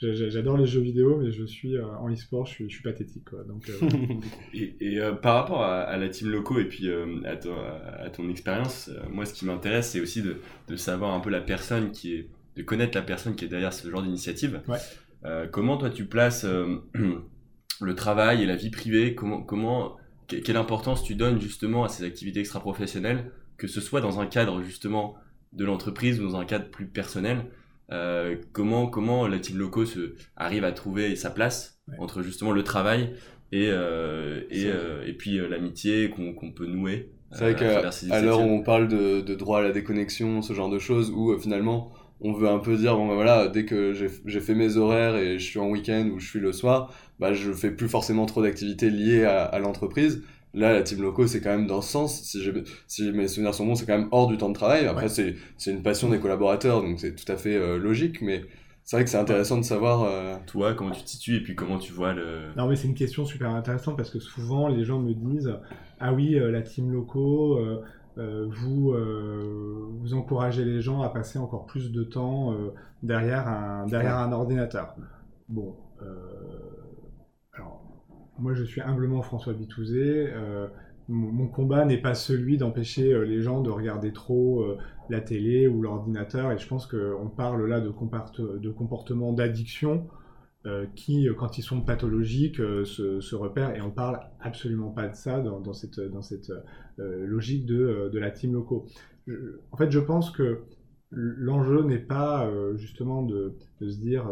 je- 0.00 0.12
je- 0.14 0.30
j'adore 0.30 0.56
les 0.56 0.66
jeux 0.66 0.80
vidéo, 0.80 1.18
mais 1.22 1.30
je 1.30 1.44
suis 1.44 1.78
en 1.78 2.10
e-sport, 2.10 2.46
je 2.46 2.52
suis, 2.52 2.64
je 2.68 2.74
suis 2.74 2.82
pathétique, 2.82 3.24
quoi. 3.28 3.44
Donc, 3.44 3.68
euh. 3.68 3.86
Et, 4.54 4.76
et, 4.80 5.00
euh, 5.00 5.12
par 5.12 5.34
rapport 5.36 5.62
à, 5.62 5.80
à 5.82 5.96
la 5.96 6.08
team 6.08 6.30
loco 6.30 6.58
et 6.58 6.64
puis 6.64 6.88
euh, 6.88 7.06
à, 7.24 7.36
ton, 7.36 7.54
à 7.54 8.10
ton 8.10 8.28
expérience, 8.28 8.88
euh, 8.92 9.00
moi 9.10 9.24
ce 9.26 9.32
qui 9.34 9.44
m'intéresse 9.46 9.90
c'est 9.90 10.00
aussi 10.00 10.20
de, 10.22 10.36
de 10.68 10.76
savoir 10.76 11.14
un 11.14 11.20
peu 11.20 11.30
la 11.30 11.40
personne 11.40 11.90
qui 11.92 12.14
est, 12.14 12.26
de 12.56 12.62
connaître 12.62 12.96
la 12.98 13.02
personne 13.02 13.34
qui 13.34 13.44
est 13.44 13.48
derrière 13.48 13.72
ce 13.72 13.88
genre 13.88 14.02
d'initiative. 14.02 14.60
Ouais. 14.68 14.76
Euh, 15.24 15.46
comment 15.46 15.76
toi 15.78 15.88
tu 15.88 16.04
places 16.04 16.44
euh, 16.44 16.76
le 17.84 17.94
travail 17.94 18.42
et 18.42 18.46
la 18.46 18.56
vie 18.56 18.70
privée 18.70 19.14
Comment, 19.14 19.42
comment, 19.42 19.96
que- 20.28 20.36
quelle 20.36 20.56
importance 20.56 21.02
tu 21.04 21.14
donnes 21.14 21.40
justement 21.40 21.84
à 21.84 21.88
ces 21.88 22.04
activités 22.04 22.40
extra-professionnelles, 22.40 23.30
que 23.58 23.66
ce 23.66 23.80
soit 23.80 24.00
dans 24.00 24.20
un 24.20 24.26
cadre 24.26 24.62
justement 24.62 25.14
de 25.52 25.64
l'entreprise 25.64 26.20
ou 26.20 26.24
dans 26.28 26.36
un 26.36 26.44
cadre 26.44 26.70
plus 26.70 26.86
personnel 26.86 27.44
euh, 27.90 28.36
comment, 28.52 28.86
comment 28.86 29.26
la 29.26 29.38
team 29.38 29.58
loco 29.58 29.84
se, 29.84 30.14
arrive 30.36 30.64
à 30.64 30.72
trouver 30.72 31.14
sa 31.16 31.30
place 31.30 31.78
Ouais. 31.88 31.96
entre 31.98 32.22
justement 32.22 32.52
le 32.52 32.62
travail 32.62 33.12
et, 33.50 33.66
euh, 33.70 34.42
et, 34.50 34.66
euh, 34.66 35.04
et 35.04 35.12
puis 35.14 35.36
l'amitié 35.48 36.10
qu'on 36.10 36.52
peut 36.52 36.66
nouer. 36.66 37.10
C'est 37.32 37.52
vrai 37.52 37.56
qu'à 37.56 38.20
l'heure 38.22 38.38
où 38.40 38.44
on 38.44 38.62
parle 38.62 38.86
de, 38.86 39.20
de 39.20 39.34
droit 39.34 39.58
à 39.58 39.62
la 39.62 39.72
déconnexion, 39.72 40.42
ce 40.42 40.52
genre 40.52 40.70
de 40.70 40.78
choses, 40.78 41.10
où 41.10 41.36
finalement 41.38 41.92
on 42.20 42.32
veut 42.32 42.48
un 42.48 42.60
peu 42.60 42.76
dire, 42.76 42.94
bon 42.96 43.08
bah 43.08 43.14
voilà, 43.14 43.48
dès 43.48 43.64
que 43.64 43.92
j'ai 43.92 44.40
fait 44.40 44.54
mes 44.54 44.76
horaires 44.76 45.16
et 45.16 45.40
je 45.40 45.44
suis 45.44 45.58
en 45.58 45.68
week-end 45.68 46.08
ou 46.14 46.20
je 46.20 46.28
suis 46.28 46.38
le 46.38 46.52
soir, 46.52 46.94
bah 47.22 47.32
je 47.32 47.52
fais 47.52 47.70
plus 47.70 47.88
forcément 47.88 48.26
trop 48.26 48.42
d'activités 48.42 48.90
liées 48.90 49.24
à, 49.24 49.44
à 49.44 49.58
l'entreprise. 49.60 50.22
Là, 50.54 50.74
la 50.74 50.82
team 50.82 51.00
loco, 51.00 51.26
c'est 51.26 51.40
quand 51.40 51.50
même 51.56 51.66
dans 51.66 51.80
ce 51.80 51.90
sens. 51.92 52.22
Si, 52.24 52.42
j'ai- 52.42 52.52
si 52.86 53.10
mes 53.12 53.26
souvenirs 53.28 53.54
sont 53.54 53.64
bons, 53.66 53.74
c'est 53.76 53.86
quand 53.86 53.96
même 53.98 54.08
hors 54.12 54.26
du 54.28 54.36
temps 54.36 54.50
de 54.50 54.54
travail. 54.54 54.86
Après, 54.86 55.04
Ouais. 55.04 55.08
c'est 55.08 55.36
c'est 55.56 55.70
une 55.72 55.82
passion 55.82 56.10
des 56.10 56.18
collaborateurs, 56.20 56.82
donc 56.82 57.00
c'est 57.00 57.14
tout 57.14 57.30
à 57.32 57.36
fait 57.38 57.56
euh, 57.56 57.78
logique, 57.78 58.20
mais 58.20 58.42
c'est 58.84 58.96
vrai 58.96 59.04
que 59.04 59.10
c'est 59.10 59.16
intéressant 59.18 59.56
de 59.58 59.62
savoir. 59.64 60.02
euh, 60.02 60.36
Toi, 60.46 60.74
comment 60.74 60.90
tu 60.90 61.02
te 61.04 61.08
situes 61.08 61.36
et 61.36 61.40
puis 61.42 61.54
comment 61.54 61.78
tu 61.78 61.92
vois 61.94 62.12
le. 62.12 62.52
Non, 62.56 62.66
mais 62.68 62.76
c'est 62.76 62.88
une 62.88 62.94
question 62.94 63.24
super 63.24 63.48
intéressante 63.50 63.96
parce 63.96 64.10
que 64.10 64.18
souvent 64.20 64.68
les 64.68 64.84
gens 64.84 64.98
me 65.00 65.14
disent 65.14 65.54
Ah 66.00 66.12
oui, 66.12 66.34
euh, 66.38 66.50
la 66.50 66.60
team 66.62 66.92
loco, 66.92 67.58
euh, 67.58 67.80
euh, 68.18 68.46
vous, 68.50 68.92
euh, 68.92 69.86
vous 70.00 70.12
encouragez 70.14 70.64
les 70.66 70.82
gens 70.82 71.00
à 71.00 71.08
passer 71.08 71.38
encore 71.38 71.64
plus 71.64 71.92
de 71.92 72.02
temps 72.04 72.52
euh, 72.52 72.74
derrière, 73.02 73.48
un, 73.48 73.86
derrière 73.86 74.18
un 74.18 74.32
ordinateur. 74.32 74.94
Bon, 75.48 75.74
euh, 76.02 76.04
moi 78.42 78.54
je 78.54 78.64
suis 78.64 78.80
humblement 78.80 79.22
François 79.22 79.52
Bitouzé. 79.54 80.28
euh, 80.32 80.66
mon, 81.08 81.46
combat 81.48 81.84
n'est 81.84 82.00
pas 82.00 82.14
celui 82.14 82.56
d'empêcher 82.58 83.12
euh, 83.12 83.24
les 83.24 83.40
gens 83.42 83.60
de 83.60 83.70
regarder 83.70 84.12
trop 84.12 84.62
euh, 84.62 84.78
la 85.10 85.20
télé 85.20 85.68
ou 85.68 85.82
l'ordinateur, 85.82 86.52
et 86.52 86.58
je 86.58 86.66
pense 86.66 86.86
qu'on 86.86 87.28
parle 87.28 87.66
là 87.68 87.80
de, 87.80 87.92
de 88.58 88.70
comportements 88.70 89.32
d'addiction 89.32 90.08
qui, 90.94 91.28
quand 91.36 91.58
ils 91.58 91.62
sont 91.62 91.80
pathologiques, 91.80 92.58
se, 92.58 93.20
se 93.20 93.34
repèrent. 93.34 93.74
Et 93.74 93.80
on 93.80 93.90
parle 93.90 94.20
absolument 94.38 94.90
pas 94.90 95.08
de 95.08 95.16
ça 95.16 95.40
dans, 95.40 95.72
cette, 95.72 95.98
logique 96.98 97.66
de, 97.66 98.16
la 98.16 98.30
team 98.30 98.52
loco. 98.52 98.86
Je- 99.26 99.58
en 99.72 99.76
fait, 99.76 99.90
je 99.90 99.98
pense 99.98 100.30
que 100.30 100.60
l'enjeu 101.10 101.82
n'est 101.82 101.98
pas 101.98 102.48
justement 102.76 103.24
de, 103.24 103.56
se 103.80 103.98
dire 103.98 104.30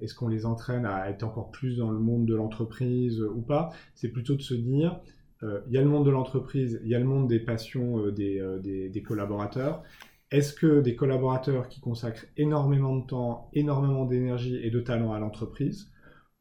est-ce 0.00 0.14
qu'on 0.14 0.28
les 0.28 0.46
entraîne 0.46 0.86
à 0.86 1.10
être 1.10 1.22
encore 1.22 1.50
plus 1.50 1.78
dans 1.78 1.90
le 1.90 1.98
monde 1.98 2.26
de 2.26 2.34
l'entreprise 2.34 3.20
euh, 3.20 3.28
ou 3.28 3.40
pas. 3.40 3.70
C'est 3.94 4.08
plutôt 4.08 4.34
de 4.34 4.42
se 4.42 4.54
dire 4.54 5.00
euh, 5.42 5.60
il 5.68 5.72
y 5.72 5.78
a 5.78 5.82
le 5.82 5.88
monde 5.88 6.04
de 6.04 6.10
l'entreprise, 6.10 6.80
il 6.84 6.90
y 6.90 6.94
a 6.94 6.98
le 6.98 7.04
monde 7.04 7.28
des 7.28 7.40
passions 7.40 7.98
euh, 7.98 8.14
euh, 8.20 8.58
des 8.58 9.02
collaborateurs. 9.02 9.82
Est-ce 10.30 10.52
que 10.52 10.80
des 10.80 10.94
collaborateurs 10.94 11.68
qui 11.68 11.80
consacrent 11.80 12.26
énormément 12.36 12.96
de 12.96 13.06
temps, 13.06 13.50
énormément 13.52 14.04
d'énergie 14.04 14.56
et 14.62 14.70
de 14.70 14.80
talent 14.80 15.12
à 15.12 15.18
l'entreprise, 15.18 15.90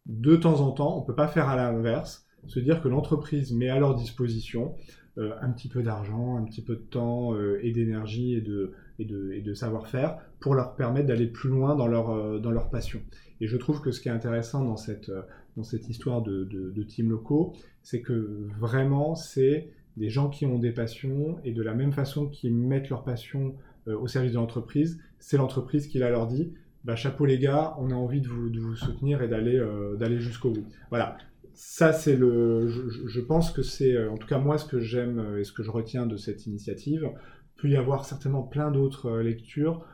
de 0.06 0.36
temps 0.36 0.62
en 0.62 0.71
temps, 0.71 0.97
on 0.97 1.02
ne 1.02 1.06
peut 1.06 1.15
pas 1.15 1.28
faire 1.28 1.49
à 1.49 1.56
l'inverse, 1.56 2.28
se 2.47 2.60
dire 2.60 2.82
que 2.82 2.88
l'entreprise 2.88 3.52
met 3.54 3.69
à 3.69 3.80
leur 3.80 3.95
disposition 3.95 4.75
euh, 5.19 5.32
un 5.41 5.51
petit 5.51 5.67
peu 5.67 5.84
d'argent, 5.84 6.38
un 6.38 6.43
petit 6.43 6.62
peu 6.62 6.75
de 6.75 6.82
temps 6.82 7.34
euh, 7.34 7.60
et 7.62 7.71
d'énergie 7.71 8.36
et 8.36 8.41
de, 8.41 8.71
et 8.99 9.05
de, 9.05 9.34
et 9.34 9.41
de 9.41 9.53
savoir-faire 9.53 10.17
pour 10.39 10.55
leur 10.55 10.75
permettre 10.75 11.08
d'aller 11.08 11.27
plus 11.27 11.49
loin 11.49 11.75
dans 11.75 11.88
leur, 11.88 12.12
euh, 12.12 12.39
dans 12.39 12.51
leur 12.51 12.69
passion. 12.69 13.01
Et 13.41 13.47
je 13.47 13.58
trouve 13.58 13.82
que 13.82 13.91
ce 13.91 13.99
qui 13.99 14.08
est 14.08 14.12
intéressant 14.12 14.63
dans 14.63 14.77
cette, 14.77 15.12
dans 15.58 15.63
cette 15.63 15.89
histoire 15.89 16.21
de, 16.21 16.45
de, 16.45 16.69
de 16.69 16.84
team 16.84 17.10
locaux, 17.10 17.53
c'est 17.82 18.01
que 18.01 18.47
vraiment, 18.60 19.15
c'est 19.15 19.69
des 19.97 20.10
gens 20.10 20.29
qui 20.29 20.45
ont 20.45 20.58
des 20.58 20.71
passions 20.71 21.38
et 21.43 21.51
de 21.51 21.62
la 21.62 21.73
même 21.73 21.91
façon 21.91 22.27
qu'ils 22.27 22.53
mettent 22.53 22.89
leur 22.89 23.03
passion 23.03 23.55
au 23.88 24.08
service 24.08 24.34
de 24.34 24.38
l'entreprise, 24.38 25.01
c'est 25.19 25.38
l'entreprise 25.38 25.88
qui 25.88 25.99
leur 25.99 26.27
dit 26.27 26.53
bah, 26.84 26.95
chapeau 26.95 27.25
les 27.25 27.39
gars, 27.39 27.75
on 27.79 27.91
a 27.91 27.95
envie 27.95 28.21
de 28.21 28.27
vous, 28.27 28.49
de 28.49 28.60
vous 28.60 28.75
soutenir 28.75 29.21
et 29.21 29.27
d'aller 29.27 29.62
d'aller 29.97 30.19
jusqu'au 30.19 30.51
bout. 30.51 30.65
Voilà. 30.89 31.17
Ça, 31.62 31.91
c'est 31.91 32.15
le. 32.15 32.69
Je, 32.69 33.19
pense 33.19 33.52
que 33.52 33.63
c'est, 33.63 33.91
euh, 33.93 34.10
en 34.10 34.17
tout 34.17 34.28
cas 34.28 34.38
moi, 34.38 34.58
ce 34.58 34.63
que 34.63 34.80
j'aime 34.80 35.19
euh, 35.19 35.41
et 35.41 35.43
ce 35.43 35.52
que 35.52 35.62
je 35.62 35.69
retiens 35.69 36.06
de 36.06 36.15
cette 36.15 36.45
initiative. 36.45 37.12
Il 37.58 37.62
peut 37.62 37.67
y 37.67 37.76
avoir 37.76 38.06
certainement 38.06 38.43
plein 38.43 38.72
d'autres 38.72 39.08
euh, 39.08 39.24
lectures, 39.24 39.86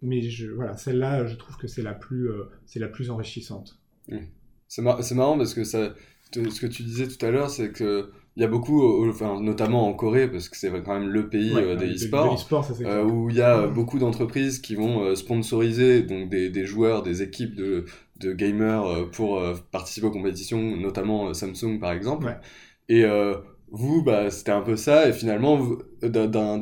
mais 0.00 0.22
je, 0.22 0.50
voilà, 0.50 0.78
celle-là, 0.78 1.26
je 1.26 1.36
trouve 1.36 1.58
que 1.58 1.66
c'est 1.66 1.82
la 1.82 1.92
plus, 1.92 2.30
euh, 2.30 2.44
c'est 2.64 2.80
la 2.80 2.88
plus 2.88 3.10
enrichissante. 3.10 3.78
C'est 4.68 4.80
mar- 4.80 5.04
c'est 5.04 5.14
marrant 5.14 5.36
parce 5.36 5.52
que 5.52 5.64
ça, 5.64 5.94
te- 6.32 6.48
ce 6.48 6.62
que 6.62 6.66
tu 6.66 6.82
disais 6.82 7.06
tout 7.06 7.26
à 7.26 7.30
l'heure, 7.30 7.50
c'est 7.50 7.72
que 7.72 8.10
il 8.36 8.40
y 8.40 8.44
a 8.46 8.48
beaucoup, 8.48 8.82
euh, 9.04 9.10
enfin, 9.10 9.38
notamment 9.42 9.86
en 9.86 9.92
Corée, 9.92 10.30
parce 10.30 10.48
que 10.48 10.56
c'est 10.56 10.70
quand 10.82 10.98
même 10.98 11.10
le 11.10 11.28
pays 11.28 11.52
Ouais, 11.54 11.62
euh, 11.62 11.76
des 11.76 11.88
de- 11.88 11.92
de- 11.92 11.94
e-sports, 11.94 12.68
de 12.78 13.02
où 13.04 13.28
il 13.28 13.36
y 13.36 13.42
a 13.42 13.66
beaucoup 13.66 13.98
d'entreprises 13.98 14.60
qui 14.60 14.76
vont 14.76 15.14
sponsoriser 15.14 16.02
donc 16.04 16.30
des, 16.30 16.48
des 16.48 16.64
joueurs, 16.64 17.02
des 17.02 17.20
équipes 17.20 17.54
de, 17.54 17.84
de 18.20 18.32
gamers 18.32 18.84
euh, 18.84 19.06
pour 19.10 19.38
euh, 19.38 19.54
participer 19.72 20.06
aux 20.06 20.10
compétitions, 20.10 20.76
notamment 20.76 21.28
euh, 21.28 21.34
Samsung 21.34 21.78
par 21.80 21.92
exemple. 21.92 22.26
Ouais. 22.26 22.36
Et 22.88 23.04
vous, 23.72 24.02
bah, 24.02 24.30
c'était 24.30 24.52
un 24.52 24.62
peu 24.62 24.76
ça, 24.76 25.08
et 25.08 25.12
finalement, 25.12 25.58
d'un- 26.02 26.58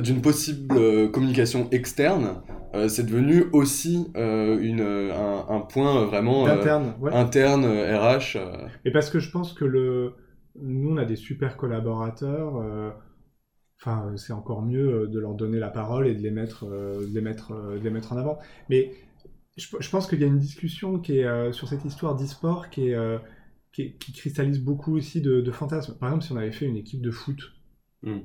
d'une 0.00 0.22
possible 0.22 1.10
communication 1.10 1.68
externe, 1.70 2.42
euh, 2.74 2.88
c'est 2.88 3.04
devenu 3.04 3.44
aussi 3.52 4.06
euh, 4.16 4.58
une, 4.60 4.80
un, 4.80 5.46
un 5.48 5.60
point 5.60 6.04
vraiment 6.06 6.46
euh, 6.46 6.62
ouais. 7.00 7.12
interne 7.12 7.64
euh, 7.64 7.98
RH. 7.98 8.38
Et 8.84 8.92
parce 8.92 9.10
que 9.10 9.18
je 9.18 9.30
pense 9.30 9.52
que 9.52 9.64
le... 9.64 10.14
nous, 10.60 10.92
on 10.92 10.96
a 10.96 11.04
des 11.04 11.16
super 11.16 11.56
collaborateurs. 11.56 12.54
Enfin, 13.80 14.12
c'est 14.16 14.32
encore 14.32 14.62
mieux 14.62 15.08
de 15.08 15.18
leur 15.18 15.34
donner 15.34 15.58
la 15.58 15.68
parole 15.68 16.08
et 16.08 16.14
de 16.14 16.20
les 16.20 16.30
mettre, 16.30 16.64
de 16.66 17.06
les 17.12 17.20
mettre, 17.20 17.52
de 17.52 17.78
les 17.78 17.90
mettre 17.90 18.12
en 18.12 18.16
avant. 18.16 18.38
Mais 18.70 18.92
je, 19.56 19.68
je 19.80 19.90
pense 19.90 20.06
qu'il 20.06 20.20
y 20.20 20.24
a 20.24 20.26
une 20.26 20.38
discussion 20.38 20.98
qui 21.00 21.18
est 21.18 21.24
euh, 21.24 21.52
sur 21.52 21.68
cette 21.68 21.84
histoire 21.84 22.16
d'e-sport 22.16 22.70
qui, 22.70 22.88
est, 22.88 22.94
euh, 22.94 23.18
qui, 23.72 23.82
est- 23.82 23.98
qui 23.98 24.12
cristallise 24.12 24.60
beaucoup 24.60 24.96
aussi 24.96 25.20
de, 25.20 25.40
de 25.40 25.52
fantasmes. 25.52 25.96
Par 25.98 26.08
exemple, 26.10 26.24
si 26.24 26.32
on 26.32 26.36
avait 26.36 26.52
fait 26.52 26.66
une 26.66 26.76
équipe 26.76 27.02
de 27.02 27.10
foot, 27.10 27.40
Hmm. 28.02 28.20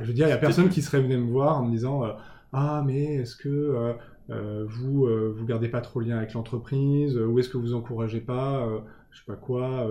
Je 0.00 0.06
veux 0.06 0.12
dire, 0.12 0.26
il 0.26 0.30
y 0.30 0.32
a 0.32 0.38
personne 0.38 0.68
qui 0.68 0.82
serait 0.82 1.00
venu 1.02 1.16
me 1.16 1.30
voir 1.30 1.58
en 1.58 1.64
me 1.66 1.70
disant 1.70 2.04
euh, 2.04 2.12
Ah, 2.52 2.82
mais 2.86 3.16
est-ce 3.16 3.36
que 3.36 3.94
vous 4.28 5.06
vous 5.36 5.44
gardez 5.44 5.68
pas 5.68 5.80
trop 5.80 6.00
le 6.00 6.06
lien 6.06 6.16
avec 6.18 6.32
l'entreprise 6.34 7.16
Ou 7.18 7.38
est-ce 7.38 7.48
que 7.48 7.58
vous 7.58 7.74
encouragez 7.74 8.20
pas, 8.20 8.66
je 9.10 9.18
sais 9.18 9.24
pas 9.26 9.36
quoi, 9.36 9.88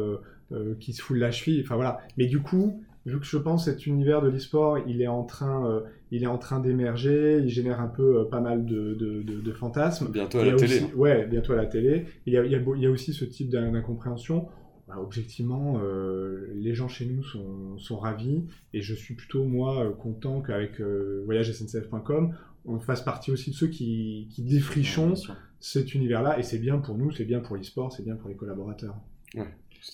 qui 0.80 0.94
se 0.94 1.02
fout 1.02 1.18
la 1.18 1.32
cheville? 1.32 1.62
Enfin 1.64 1.76
voilà. 1.76 2.00
Mais 2.18 2.26
du 2.28 2.42
coup, 2.42 2.84
vu 3.06 3.20
que 3.20 3.26
je 3.26 3.38
pense 3.38 3.66
cet 3.66 3.86
univers 3.88 4.22
de 4.22 4.30
l'e-sport, 4.30 4.80
il 4.88 5.02
est 5.02 5.08
en 5.08 5.24
train, 5.24 5.68
euh, 5.70 5.82
il 6.12 6.24
est 6.24 6.28
en 6.28 6.38
train 6.38 6.60
d'émerger, 6.60 7.40
il 7.42 7.50
génère 7.50 7.80
un 7.82 7.88
peu 7.88 8.20
euh, 8.20 8.24
pas 8.26 8.42
mal 8.42 8.66
de, 8.66 8.94
de, 8.94 9.22
de- 9.24 9.42
de 9.42 9.52
fantasmes. 9.54 10.10
bientôt 10.12 10.40
à 10.40 10.46
la 10.46 10.52
télé. 10.58 10.76
aussi- 10.84 10.94
ouais, 10.96 11.26
bientôt 11.28 11.54
à 11.54 11.56
la 11.58 11.66
télé. 11.66 12.06
Il 12.26 12.34
y 12.34 12.38
a, 12.38 12.46
il 12.46 12.52
y 12.52 12.56
a 12.56 12.60
beau- 12.60 12.76
il 12.76 12.82
y 12.82 12.86
a 12.86 12.92
aussi 12.92 13.14
ce 13.14 13.26
type 13.26 13.50
d'in- 13.50 13.72
d'incompréhension. 13.72 14.48
Bah, 14.88 14.96
objectivement, 15.02 15.80
euh, 15.82 16.48
les 16.54 16.74
gens 16.76 16.90
chez 16.90 17.06
nous 17.06 17.24
sont, 17.24 17.78
sont 17.78 17.98
ravis 17.98 18.44
et 18.74 18.82
je 18.82 18.94
suis 18.94 19.14
plutôt, 19.16 19.46
moi, 19.46 19.96
content 20.00 20.42
qu'avec 20.42 20.82
euh, 20.82 21.22
voyagesncf.com, 21.26 22.34
on 22.66 22.80
fasse 22.80 23.02
partie 23.02 23.32
aussi 23.32 23.52
de 23.52 23.56
ceux 23.56 23.68
qui, 23.68 24.28
qui 24.32 24.44
défrichons 24.44 25.16
cet 25.60 25.94
univers-là 25.96 26.38
et 26.40 26.44
c'est 26.44 26.58
bien 26.60 26.78
pour 26.80 26.98
nous, 26.98 27.12
c'est 27.12 27.24
bien 27.26 27.40
pour 27.40 27.56
l'e-sport, 27.56 27.92
c'est 27.94 28.04
bien 28.04 28.16
pour 28.16 28.30
les 28.30 28.36
collaborateurs. 28.36 28.96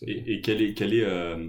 Et, 0.02 0.34
et 0.34 0.42
quelle 0.42 0.62
est, 0.62 0.74
quelle 0.74 0.94
est, 0.94 1.06
euh, 1.06 1.48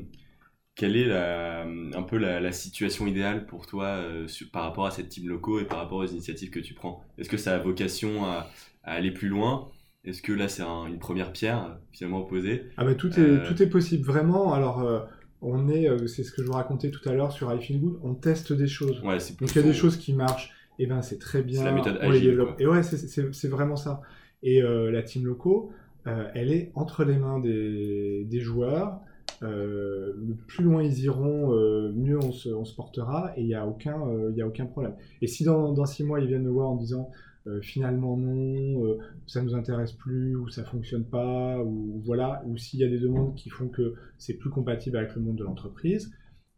quelle 0.79 0.97
est 0.97 1.05
la, 1.07 1.65
un 1.65 2.03
peu 2.05 2.17
la, 2.19 2.41
la 2.41 2.53
situation 2.53 3.07
idéale 3.07 3.47
pour 3.47 3.67
toi 3.67 3.87
euh, 3.87 4.27
par 4.53 4.63
rapport 4.65 4.87
à 4.87 4.93
cette 4.93 5.11
team 5.11 5.29
locaux 5.29 5.61
et 5.61 5.67
par 5.67 5.79
rapport 5.79 5.99
aux 5.99 6.07
initiatives 6.07 6.51
que 6.51 6.61
tu 6.61 6.75
prends? 6.75 7.03
Est-ce 7.19 7.29
que 7.29 7.37
ça 7.37 7.55
a 7.55 7.59
vocation 7.59 8.25
à, 8.25 8.49
à 8.85 8.93
aller 8.95 9.11
plus 9.11 9.29
loin? 9.29 9.71
Est-ce 10.05 10.23
que 10.23 10.33
là 10.33 10.49
c'est 10.49 10.63
un- 10.63 10.87
une 10.87 11.01
première 11.01 11.33
pierre 11.33 11.65
euh, 11.65 11.75
finalement 11.93 12.23
posée 12.23 12.65
Ah 12.77 12.85
bah 12.85 12.95
tout 12.95 13.11
est, 13.11 13.19
Euh, 13.19 13.47
tout 13.49 13.63
est 13.63 13.67
possible, 13.69 14.05
vraiment. 14.07 14.55
Alors, 14.55 14.81
euh, 14.81 15.01
on 15.43 15.69
est, 15.69 15.89
c'est 16.09 16.25
ce 16.25 16.33
que 16.33 16.43
je 16.43 16.47
vous 16.47 16.55
racontais 16.55 16.91
tout 16.91 17.07
à 17.09 17.13
l'heure 17.13 17.33
sur 17.33 17.53
I 17.53 17.61
Feel 17.61 17.81
Good, 17.81 18.01
on 18.03 18.15
teste 18.15 18.53
des 18.53 18.69
choses. 18.69 19.01
Ouais, 19.05 19.19
Donc 19.41 19.51
il 19.51 19.57
y 19.57 19.59
a 19.59 19.63
des 19.63 19.75
choses 19.75 19.97
qui 19.97 20.13
marchent, 20.13 20.53
et 20.79 20.87
ben 20.87 21.03
c'est 21.03 21.19
très 21.19 21.43
bien. 21.43 21.61
C'est 21.61 21.67
la 21.67 21.73
méthode 21.73 21.99
on 22.03 22.11
les 22.11 22.21
développe. 22.21 22.57
quoi. 22.57 22.57
Et 22.61 22.67
ouais, 22.67 22.83
c'est- 22.83 23.49
vraiment 23.49 23.77
ça. 23.77 24.01
Et 24.43 24.61
la 24.63 25.03
team 25.03 25.27
loco, 25.27 25.73
euh, 26.07 26.29
elle 26.35 26.53
est 26.53 26.71
entre 26.75 27.05
les 27.05 27.19
mains 27.19 27.39
des, 27.41 28.25
des 28.25 28.41
joueurs. 28.41 29.01
Euh, 29.43 30.15
plus 30.49 30.65
loin 30.65 30.83
ils 30.83 31.01
iront, 31.05 31.55
euh, 31.55 31.93
mieux 31.95 32.19
on 32.19 32.33
se, 32.33 32.75
portera 32.75 33.33
et 33.37 33.43
il 33.43 33.47
n'y 33.47 33.55
a, 33.55 33.67
aucun, 33.67 34.01
euh, 34.09 34.33
il 34.35 34.43
a 34.43 34.47
aucun 34.47 34.67
problème. 34.67 34.95
Et 35.23 35.27
si 35.27 35.45
dans, 35.45 35.73
dans 35.73 35.87
six 35.87 36.03
mois 36.03 36.21
ils 36.21 36.27
viennent 36.27 36.43
nous 36.43 36.55
voir 36.55 36.71
en 36.71 36.77
disant 36.77 37.11
euh, 37.47 37.61
finalement 37.61 38.17
non, 38.17 38.99
ça 39.27 39.41
nous 39.43 39.55
intéresse 39.55 39.93
plus 39.93 40.35
ou 40.35 40.49
ça 40.49 40.65
fonctionne 40.65 41.05
pas 41.05 41.63
ou 41.63 42.03
voilà, 42.05 42.43
ou 42.47 42.57
s'il 42.57 42.81
y 42.81 42.85
a 42.85 42.89
des 42.89 42.99
demandes 42.99 43.35
qui 43.37 43.49
font 43.49 43.69
que 43.69 43.95
c'est 44.19 44.35
plus 44.35 44.51
compatible 44.51 44.97
avec 44.97 45.15
le 45.15 45.23
monde 45.23 45.37
de 45.37 45.45
l'entreprise, 45.45 46.11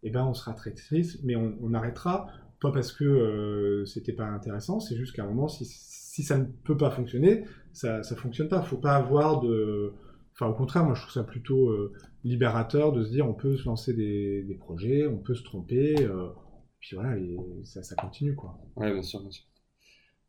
eh 0.03 0.11
ben 0.11 0.25
on 0.25 0.33
sera 0.33 0.55
très 0.55 0.73
triste, 0.73 1.21
mais 1.23 1.37
on, 1.37 1.75
arrêtera 1.75 2.29
pas 2.63 2.73
parce 2.73 2.93
que 2.93 3.85
c'était 3.87 4.15
pas 4.15 4.25
intéressant, 4.25 4.81
c'est 4.81 4.97
juste 4.97 5.15
qu'à 5.15 5.25
un 5.25 5.27
moment 5.27 5.49
si, 5.49 6.23
ça 6.23 6.39
ne 6.39 6.45
peut 6.65 6.77
pas 6.77 6.91
fonctionner, 6.91 7.45
ça 7.73 8.03
ça 8.03 8.17
fonctionne 8.17 8.49
pas. 8.49 8.63
Faut 8.63 8.79
pas 8.79 8.97
avoir 8.97 9.41
de, 9.41 9.93
enfin 10.35 10.47
au 10.47 10.55
contraire, 10.55 10.85
moi 10.85 10.95
je 10.95 11.03
trouve 11.03 11.13
ça 11.13 11.25
plutôt 11.25 11.71
libérateur 12.25 12.93
de 12.93 13.05
se 13.05 13.11
dire 13.11 13.29
on 13.29 13.35
peut 13.35 13.57
se 13.57 13.65
lancer 13.65 13.93
des, 13.95 14.57
projets, 14.59 15.07
on 15.07 15.19
peut 15.19 15.35
se 15.35 15.43
tromper, 15.43 15.97
euh, 16.01 16.29
puis 16.81 16.97
voilà, 16.97 17.17
et 17.17 17.37
ça, 17.65 17.95
continue 17.97 18.35
quoi. 18.35 18.59
Ouais, 18.77 18.93
bien 18.93 19.03
sûr, 19.03 19.21
bien 19.21 19.31
sûr. 19.31 19.45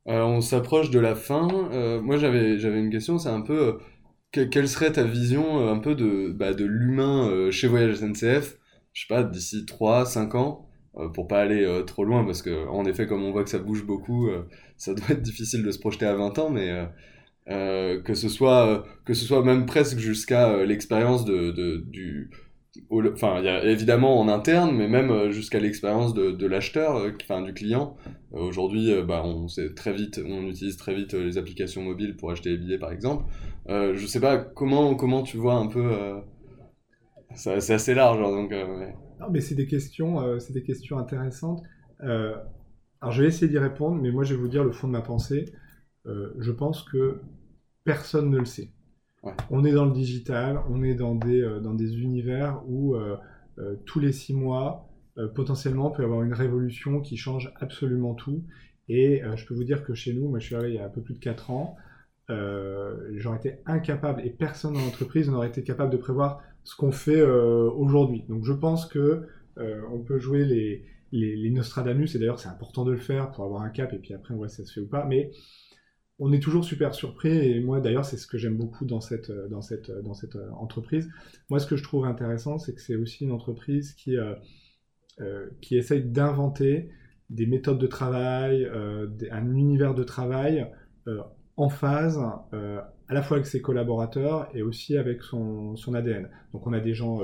Euh, 0.08 0.24
on 0.24 0.42
s'approche 0.42 0.90
de 0.90 1.00
la 1.00 1.16
fin. 1.16 1.48
Euh, 1.72 2.02
moi, 2.02 2.18
j'avais 2.18 2.58
une 2.58 2.90
question, 2.90 3.18
c'est 3.20 3.30
un 3.30 3.42
peu 3.42 3.78
que- 4.32 4.42
quelle 4.42 4.68
serait 4.68 4.92
ta 4.92 5.04
vision 5.04 5.68
un 5.70 5.78
peu 5.80 5.96
de 5.96 6.32
bah, 6.32 6.54
de 6.54 6.66
l'humain 6.66 7.52
chez 7.52 7.68
Voyage 7.68 7.96
SNCF, 7.96 8.58
je 8.94 9.02
sais 9.02 9.08
pas, 9.08 9.24
d'ici 9.24 9.66
3 9.66 10.06
5 10.06 10.36
ans, 10.36 10.68
pour 11.14 11.28
pas 11.28 11.42
aller 11.42 11.84
trop 11.86 12.04
loin 12.04 12.26
parce 12.26 12.42
que 12.42 12.68
en 12.68 12.86
effet, 12.86 13.08
comme 13.08 13.24
on 13.24 13.32
voit 13.32 13.44
que 13.44 13.50
ça 13.50 13.60
bouge 13.60 13.86
beaucoup, 13.86 14.30
ça 14.78 14.94
doit 14.94 15.12
être 15.12 15.22
difficile 15.22 15.64
de 15.64 15.72
se 15.72 15.80
projeter 15.80 16.06
à 16.06 16.16
20 16.16 16.40
ans, 16.40 16.50
mais 16.50 16.88
euh, 17.50 18.02
que 18.02 18.14
ce 18.14 18.30
soit 18.30 18.68
euh, 18.68 18.82
que 19.06 19.14
ce 19.14 19.26
soit 19.26 19.44
même 19.44 19.66
presque 19.66 19.98
jusqu'à 19.98 20.50
euh, 20.50 20.66
l'expérience 20.66 21.26
de, 21.26 21.52
de 21.52 21.78
du 21.88 22.30
au- 22.90 23.04
enfin 23.12 23.40
il 23.40 23.46
y 23.46 23.50
a 23.50 23.64
évidemment 23.66 24.20
en 24.20 24.28
interne 24.30 24.76
mais 24.76 24.88
même 24.88 25.32
jusqu'à 25.32 25.60
l'expérience 25.60 26.14
de, 26.14 26.32
de 26.32 26.46
l'acheteur 26.48 27.06
enfin 27.22 27.42
du 27.42 27.54
client 27.54 27.98
aujourd'hui 28.32 28.94
bah 29.08 29.24
on 29.26 29.48
sait 29.48 29.74
très 29.74 29.94
vite 29.94 30.22
on 30.26 30.44
utilise 30.48 30.78
très 30.78 30.96
vite 30.96 31.14
les 31.14 31.38
applications 31.38 31.82
mobiles 31.82 32.16
pour 32.16 32.32
acheter 32.32 32.52
les 32.52 32.58
billets 32.58 32.80
par 32.80 32.92
exemple 32.94 33.26
euh, 33.70 33.96
je 33.96 34.06
sais 34.08 34.22
pas 34.22 34.38
comment 34.38 34.96
comment 34.96 35.24
tu 35.24 35.38
vois 35.38 35.56
un 35.56 35.68
peu 35.68 35.92
c'est 37.36 37.74
assez 37.74 37.94
large 37.94 38.20
hein, 38.22 38.30
donc. 38.32 38.54
Non, 39.20 39.30
mais 39.30 39.40
c'est 39.42 39.56
des 39.56 39.68
questions, 39.68 40.40
c'est 40.40 40.54
des 40.54 40.64
questions 40.64 40.98
intéressantes. 40.98 41.64
Alors, 43.02 43.12
je 43.12 43.22
vais 43.22 43.28
essayer 43.28 43.48
d'y 43.48 43.58
répondre, 43.60 44.02
mais 44.02 44.12
moi, 44.12 44.24
je 44.24 44.34
vais 44.34 44.40
vous 44.40 44.48
dire 44.48 44.64
le 44.64 44.72
fond 44.72 44.88
de 44.88 44.94
ma 44.94 45.02
pensée. 45.02 45.46
Euh, 46.08 46.34
je 46.40 46.52
pense 46.52 46.84
que 46.84 47.20
personne 47.84 48.30
ne 48.30 48.40
le 48.40 48.46
sait. 48.46 48.70
Ouais. 49.24 49.34
On 49.50 49.64
est 49.66 49.72
dans 49.72 49.86
le 49.86 49.92
digital, 49.92 50.62
on 50.70 50.84
est 50.84 50.96
dans 50.96 51.16
des, 51.16 51.42
euh, 51.42 51.60
dans 51.60 51.74
des 51.74 52.00
univers 52.02 52.64
où 52.68 52.96
euh, 52.96 53.18
tous 53.86 54.00
les 54.00 54.12
six 54.12 54.34
mois, 54.34 54.88
potentiellement, 55.36 55.92
il 55.92 55.98
peut 55.98 56.02
y 56.02 56.06
avoir 56.06 56.24
une 56.24 56.34
révolution 56.34 57.02
qui 57.02 57.18
change 57.18 57.54
absolument 57.60 58.16
tout. 58.16 58.44
Et 58.90 59.22
je 59.36 59.46
peux 59.46 59.54
vous 59.54 59.66
dire 59.66 59.84
que 59.84 59.94
chez 59.94 60.14
nous, 60.14 60.30
moi, 60.30 60.40
je 60.40 60.46
suis 60.48 60.56
arrivé 60.56 60.74
il 60.74 60.76
y 60.78 60.80
a 60.80 60.86
un 60.86 60.90
peu 60.90 61.02
plus 61.02 61.14
de 61.14 61.20
quatre 61.20 61.52
ans, 61.52 61.76
j'aurais 62.28 63.38
été 63.38 63.58
incapable, 63.68 64.26
et 64.26 64.32
personne 64.32 64.74
dans 64.74 64.80
l'entreprise 64.80 65.30
n'aurait 65.30 65.50
été 65.50 65.64
capable 65.64 65.92
de 65.92 65.98
prévoir 65.98 66.42
ce 66.64 66.76
qu'on 66.76 66.92
fait 66.92 67.22
aujourd'hui. 67.22 68.24
Donc 68.30 68.46
je 68.46 68.54
pense 68.54 68.88
que 68.88 69.28
on 69.58 70.00
peut 70.00 70.18
jouer 70.18 70.46
les, 70.46 70.86
les, 71.12 71.36
les 71.36 71.52
Nostradamus, 71.52 72.16
et 72.16 72.20
d'ailleurs 72.20 72.40
c'est 72.40 72.50
important 72.50 72.84
de 72.84 72.92
le 72.92 72.98
faire 72.98 73.32
pour 73.32 73.44
avoir 73.44 73.62
un 73.62 73.70
cap, 73.70 73.94
et 73.94 74.00
puis 74.00 74.14
après 74.14 74.34
on 74.34 74.38
voit 74.38 74.50
si 74.50 74.56
ça 74.56 74.66
se 74.66 74.74
fait 74.74 74.82
ou 74.82 74.88
pas, 74.88 75.06
mais 75.06 75.30
on 76.24 76.32
est 76.32 76.40
toujours 76.40 76.64
super 76.64 76.94
surpris, 76.94 77.36
et 77.36 77.60
moi 77.60 77.82
d'ailleurs 77.82 78.06
c'est 78.06 78.16
ce 78.16 78.28
que 78.28 78.38
j'aime 78.38 78.56
beaucoup 78.56 78.86
dans 78.86 79.02
cette, 79.02 79.32
euh, 79.32 79.48
dans, 79.48 79.62
cette, 79.62 79.90
euh, 79.90 80.04
dans 80.04 80.14
cette 80.14 80.36
euh, 80.36 80.52
entreprise. 80.52 81.10
Moi 81.50 81.60
ce 81.60 81.66
que 81.66 81.76
je 81.76 81.84
trouve 81.84 82.06
intéressant, 82.06 82.60
c'est 82.60 82.76
que 82.76 82.82
c'est 82.82 82.96
aussi 82.96 83.26
une 83.26 83.32
entreprise 83.32 83.94
qui, 83.94 84.16
qui 85.62 85.78
essaye 85.78 86.04
d'inventer 86.04 86.90
des 87.30 87.46
méthodes 87.46 87.80
de 87.80 87.88
travail, 87.88 88.70
un 89.32 89.56
univers 89.56 89.94
de 89.94 90.04
travail 90.04 90.68
en 91.58 91.70
phase 91.70 92.18
à 92.18 93.14
la 93.14 93.22
fois 93.22 93.38
avec 93.38 93.46
ses 93.46 93.62
collaborateurs 93.62 94.50
et 94.56 94.62
aussi 94.62 94.98
avec 94.98 95.22
son, 95.22 95.76
son 95.76 95.94
ADN. 95.94 96.30
Donc 96.54 96.66
on 96.66 96.74
a 96.74 96.80
des 96.80 96.94
gens 96.94 97.20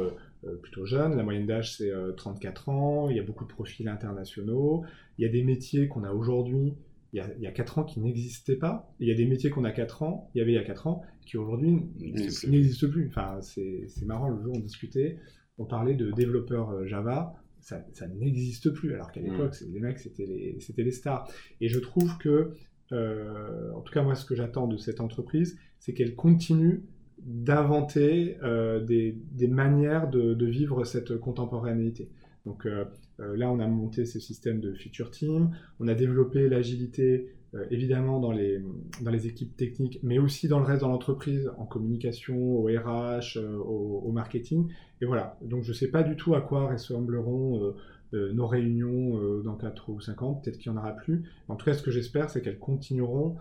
plutôt 0.61 0.85
jeunes, 0.85 1.15
la 1.15 1.23
moyenne 1.23 1.45
d'âge 1.45 1.75
c'est 1.75 1.91
euh, 1.91 2.11
34 2.13 2.69
ans, 2.69 3.09
il 3.09 3.17
y 3.17 3.19
a 3.19 3.23
beaucoup 3.23 3.45
de 3.45 3.49
profils 3.49 3.87
internationaux, 3.87 4.83
il 5.17 5.25
y 5.25 5.27
a 5.27 5.31
des 5.31 5.43
métiers 5.43 5.87
qu'on 5.87 6.03
a 6.03 6.11
aujourd'hui, 6.11 6.75
il 7.13 7.17
y 7.17 7.19
a, 7.21 7.29
il 7.37 7.41
y 7.43 7.47
a 7.47 7.51
4 7.51 7.79
ans 7.79 7.83
qui 7.83 7.99
n'existaient 7.99 8.57
pas, 8.57 8.89
et 8.99 9.05
il 9.05 9.07
y 9.09 9.11
a 9.11 9.15
des 9.15 9.25
métiers 9.25 9.49
qu'on 9.49 9.63
a 9.63 9.71
4 9.71 10.03
ans, 10.03 10.29
il 10.35 10.39
y 10.39 10.41
avait 10.41 10.51
il 10.51 10.55
y 10.55 10.59
a 10.59 10.63
4 10.63 10.87
ans, 10.87 11.01
qui 11.25 11.37
aujourd'hui 11.37 11.77
plus. 11.99 12.47
n'existent 12.47 12.89
plus. 12.89 13.07
Enfin, 13.07 13.39
c'est 13.41 14.05
marrant, 14.05 14.29
le 14.29 14.41
jour 14.41 14.53
où 14.53 14.57
on 14.57 14.61
discutait, 14.61 15.17
on 15.57 15.65
parlait 15.65 15.95
de 15.95 16.11
développeurs 16.11 16.69
euh, 16.71 16.85
Java, 16.85 17.33
ça, 17.59 17.83
ça 17.93 18.07
n'existe 18.07 18.69
plus, 18.71 18.93
alors 18.93 19.11
qu'à 19.11 19.21
Mm. 19.21 19.25
l'époque, 19.25 19.55
les 19.71 19.79
mecs, 19.79 19.99
c'était 19.99 20.25
les, 20.25 20.57
les 20.83 20.91
stars. 20.91 21.27
Et 21.61 21.67
je 21.69 21.79
trouve 21.79 22.17
que, 22.17 22.51
euh, 22.91 23.71
en 23.73 23.81
tout 23.81 23.91
cas 23.93 24.03
moi, 24.03 24.15
ce 24.15 24.25
que 24.25 24.35
j'attends 24.35 24.67
de 24.67 24.77
cette 24.77 25.01
entreprise, 25.01 25.57
c'est 25.79 25.93
qu'elle 25.93 26.15
continue 26.15 26.83
d'inventer 27.19 28.37
euh, 28.43 28.79
des, 28.83 29.17
des 29.31 29.47
manières 29.47 30.09
de, 30.09 30.33
de 30.33 30.45
vivre 30.45 30.83
cette 30.83 31.17
contemporanéité. 31.17 32.09
Donc 32.47 32.65
euh, 32.65 32.85
euh, 33.19 33.35
là, 33.35 33.51
on 33.51 33.59
a 33.59 33.67
monté 33.67 34.05
ce 34.05 34.19
système 34.19 34.61
de 34.61 34.73
feature 34.73 35.11
team, 35.11 35.51
on 35.81 35.87
a 35.89 35.93
développé 35.93 36.47
l'agilité 36.47 37.27
euh, 37.53 37.65
évidemment 37.71 38.21
dans 38.21 38.31
les, 38.31 38.61
dans 39.01 39.11
les 39.11 39.27
équipes 39.27 39.55
techniques, 39.57 39.99
mais 40.01 40.17
aussi 40.17 40.47
dans 40.47 40.59
le 40.59 40.65
reste 40.65 40.81
de 40.81 40.87
l'entreprise, 40.87 41.51
en 41.57 41.65
communication, 41.65 42.37
au 42.37 42.67
RH, 42.67 43.37
au, 43.37 44.11
marketing. 44.13 44.69
Et 45.01 45.05
voilà, 45.05 45.37
donc 45.41 45.63
je 45.63 45.69
ne 45.69 45.75
sais 45.75 45.89
pas 45.89 46.03
du 46.03 46.15
tout 46.15 46.35
à 46.35 46.41
quoi 46.41 46.71
ressembleront 46.71 47.73
nos 48.13 48.47
réunions 48.47 49.41
dans 49.41 49.55
4 49.55 49.89
ou 49.89 49.99
5 49.99 50.21
ans, 50.23 50.33
peut-être 50.35 50.57
qu'il 50.57 50.71
n'y 50.71 50.77
en 50.77 50.81
aura 50.81 50.93
plus. 50.93 51.23
En 51.49 51.55
tout 51.55 51.65
cas, 51.65 51.73
ce 51.73 51.83
que 51.83 51.91
j'espère, 51.91 52.29
c'est 52.29 52.41
qu'elles 52.41 52.59
continueront 52.59 53.35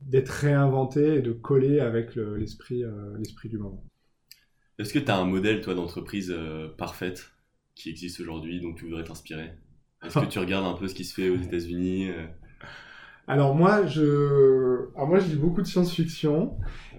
d'être 0.00 0.30
réinventées 0.30 1.16
et 1.16 1.22
de 1.22 1.32
coller 1.32 1.80
avec 1.80 2.14
le- 2.14 2.36
l'esprit 2.36 2.84
l'esprit 3.18 3.48
du 3.48 3.58
moment. 3.58 3.84
Est-ce 4.78 4.92
que 4.92 4.98
tu 5.00 5.10
as 5.10 5.16
un 5.18 5.26
modèle, 5.26 5.60
toi, 5.60 5.74
d'entreprise 5.74 6.34
parfaite? 6.78 7.31
Qui 7.74 7.90
existe 7.90 8.20
aujourd'hui, 8.20 8.60
dont 8.60 8.74
tu 8.74 8.84
voudrais 8.84 9.04
t'inspirer 9.04 9.50
Est-ce 10.04 10.18
que 10.18 10.26
tu 10.30 10.38
regardes 10.38 10.66
un 10.66 10.78
peu 10.78 10.88
ce 10.88 10.94
qui 10.94 11.04
se 11.04 11.14
fait 11.14 11.28
aux 11.30 11.36
États-Unis 11.36 12.10
euh, 12.10 12.26
Alors 13.26 13.54
moi, 13.54 13.86
je, 13.86 14.88
alors 14.94 15.08
moi, 15.08 15.18
je 15.20 15.28
lis 15.28 15.36
beaucoup 15.36 15.62
de 15.62 15.66
science-fiction. 15.66 16.56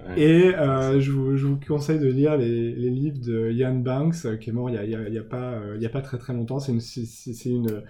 ouais. 0.08 0.22
Et 0.22 0.56
euh, 0.56 1.00
je, 1.00 1.12
vous, 1.12 1.36
je 1.38 1.46
vous 1.48 1.60
conseille 1.60 2.00
de 2.00 2.08
lire 2.08 2.38
les, 2.38 2.74
les 2.74 2.90
livres 2.90 3.20
de 3.20 3.52
Ian 3.52 3.76
Banks, 3.76 4.26
euh, 4.26 4.38
qui 4.38 4.50
est 4.50 4.54
mort 4.54 4.70
il 4.70 4.76
y 4.76 5.18
a, 5.18 5.24
pas, 5.24 5.54
euh, 5.54 5.74
il 5.76 5.82
y 5.82 5.86
a 5.86 5.90
pas 5.90 6.02
très 6.02 6.18
très 6.18 6.34
longtemps. 6.34 6.60
C'est 6.60 6.72
une, 6.72 6.80
c'est- 6.82 7.50
une, 7.50 7.84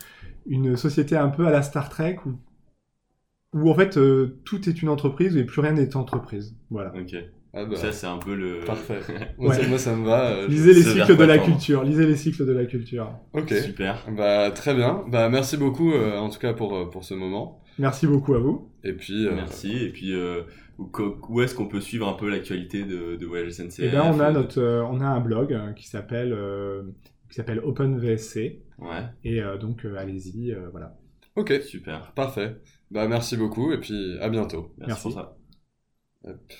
une 0.45 0.75
société 0.77 1.15
un 1.15 1.29
peu 1.29 1.47
à 1.47 1.51
la 1.51 1.61
Star 1.61 1.89
Trek 1.89 2.17
où, 2.25 2.33
où 3.53 3.69
en 3.69 3.75
fait 3.75 3.97
tout 4.43 4.67
est 4.69 4.81
une 4.81 4.89
entreprise 4.89 5.37
et 5.37 5.43
plus 5.45 5.61
rien 5.61 5.73
n'est 5.73 5.95
entreprise. 5.95 6.55
Voilà. 6.69 6.93
Ok. 6.95 7.15
Ah 7.55 7.65
bah, 7.65 7.75
Ça, 7.75 7.91
c'est 7.91 8.07
un 8.07 8.17
peu 8.17 8.33
le. 8.35 8.61
parfait 8.65 8.99
moi, 9.37 9.51
Ouais. 9.51 9.61
ça, 9.61 9.67
moi, 9.67 9.77
ça 9.77 9.95
me 9.95 10.05
va 10.05 10.31
euh, 10.31 10.47
Lisez 10.47 10.73
les 10.73 10.81
cycles 10.81 11.15
de 11.15 11.23
la 11.23 11.37
tendre. 11.37 11.49
culture. 11.51 11.83
Lisez 11.83 12.07
les 12.07 12.15
cycles 12.15 12.45
de 12.45 12.51
la 12.51 12.65
culture. 12.65 13.11
ok 13.33 13.53
Super. 13.53 14.03
bah 14.15 14.49
très 14.51 14.73
bien 14.73 15.03
bah 15.07 15.29
merci 15.29 15.57
beaucoup 15.57 15.93
euh, 15.93 16.17
en 16.17 16.29
tout 16.29 16.39
cas 16.39 16.53
pour 16.53 16.75
euh, 16.75 16.89
pour 16.89 17.03
ce 17.03 17.13
moment 17.13 17.61
Merci 17.79 18.05
beaucoup 18.07 18.33
à 18.35 18.39
vous. 18.39 18.71
et 18.83 18.93
puis 18.93 19.27
euh, 19.27 19.33
Merci. 19.35 19.75
Et 19.77 19.89
puis, 19.89 20.13
euh, 20.13 20.41
où, 20.77 21.41
est-ce 21.41 21.53
qu'on 21.55 21.67
peut 21.67 21.81
suivre 21.81 22.07
un 22.07 22.13
peu 22.13 22.29
l'actualité 22.29 22.83
de, 22.83 23.15
de 23.15 23.25
Voyage 23.25 23.51
SNCF 23.51 23.79
Et 23.79 23.89
ben 23.89 24.03
on 24.03 24.19
a 24.19 24.29
euh, 24.29 24.31
notre, 24.31 24.61
on 24.91 24.99
a 25.01 25.05
un 25.05 25.19
blog 25.19 25.55
qui 25.75 25.87
s'appelle 25.87 26.33
euh, 26.33 26.83
qui 27.29 27.35
s'appelle 27.35 27.59
OpenVSC 27.63 28.59
Ouais, 28.79 29.03
et 29.23 29.41
euh, 29.41 29.57
donc 29.57 29.85
euh, 29.85 29.95
allez-y, 29.97 30.51
euh, 30.51 30.69
voilà. 30.71 30.97
ok 31.35 31.53
super. 31.63 32.11
parfait 32.13 32.57
bah 32.91 33.07
merci 33.07 33.37
beaucoup 33.37 33.71
et 33.71 33.79
puis 33.79 34.17
à 34.19 34.29
bientôt 34.29 34.73
Merci, 34.79 34.87
Merci. 34.89 35.01
pour 35.03 35.11
ça. 35.13 35.37
Hop. 36.25 36.53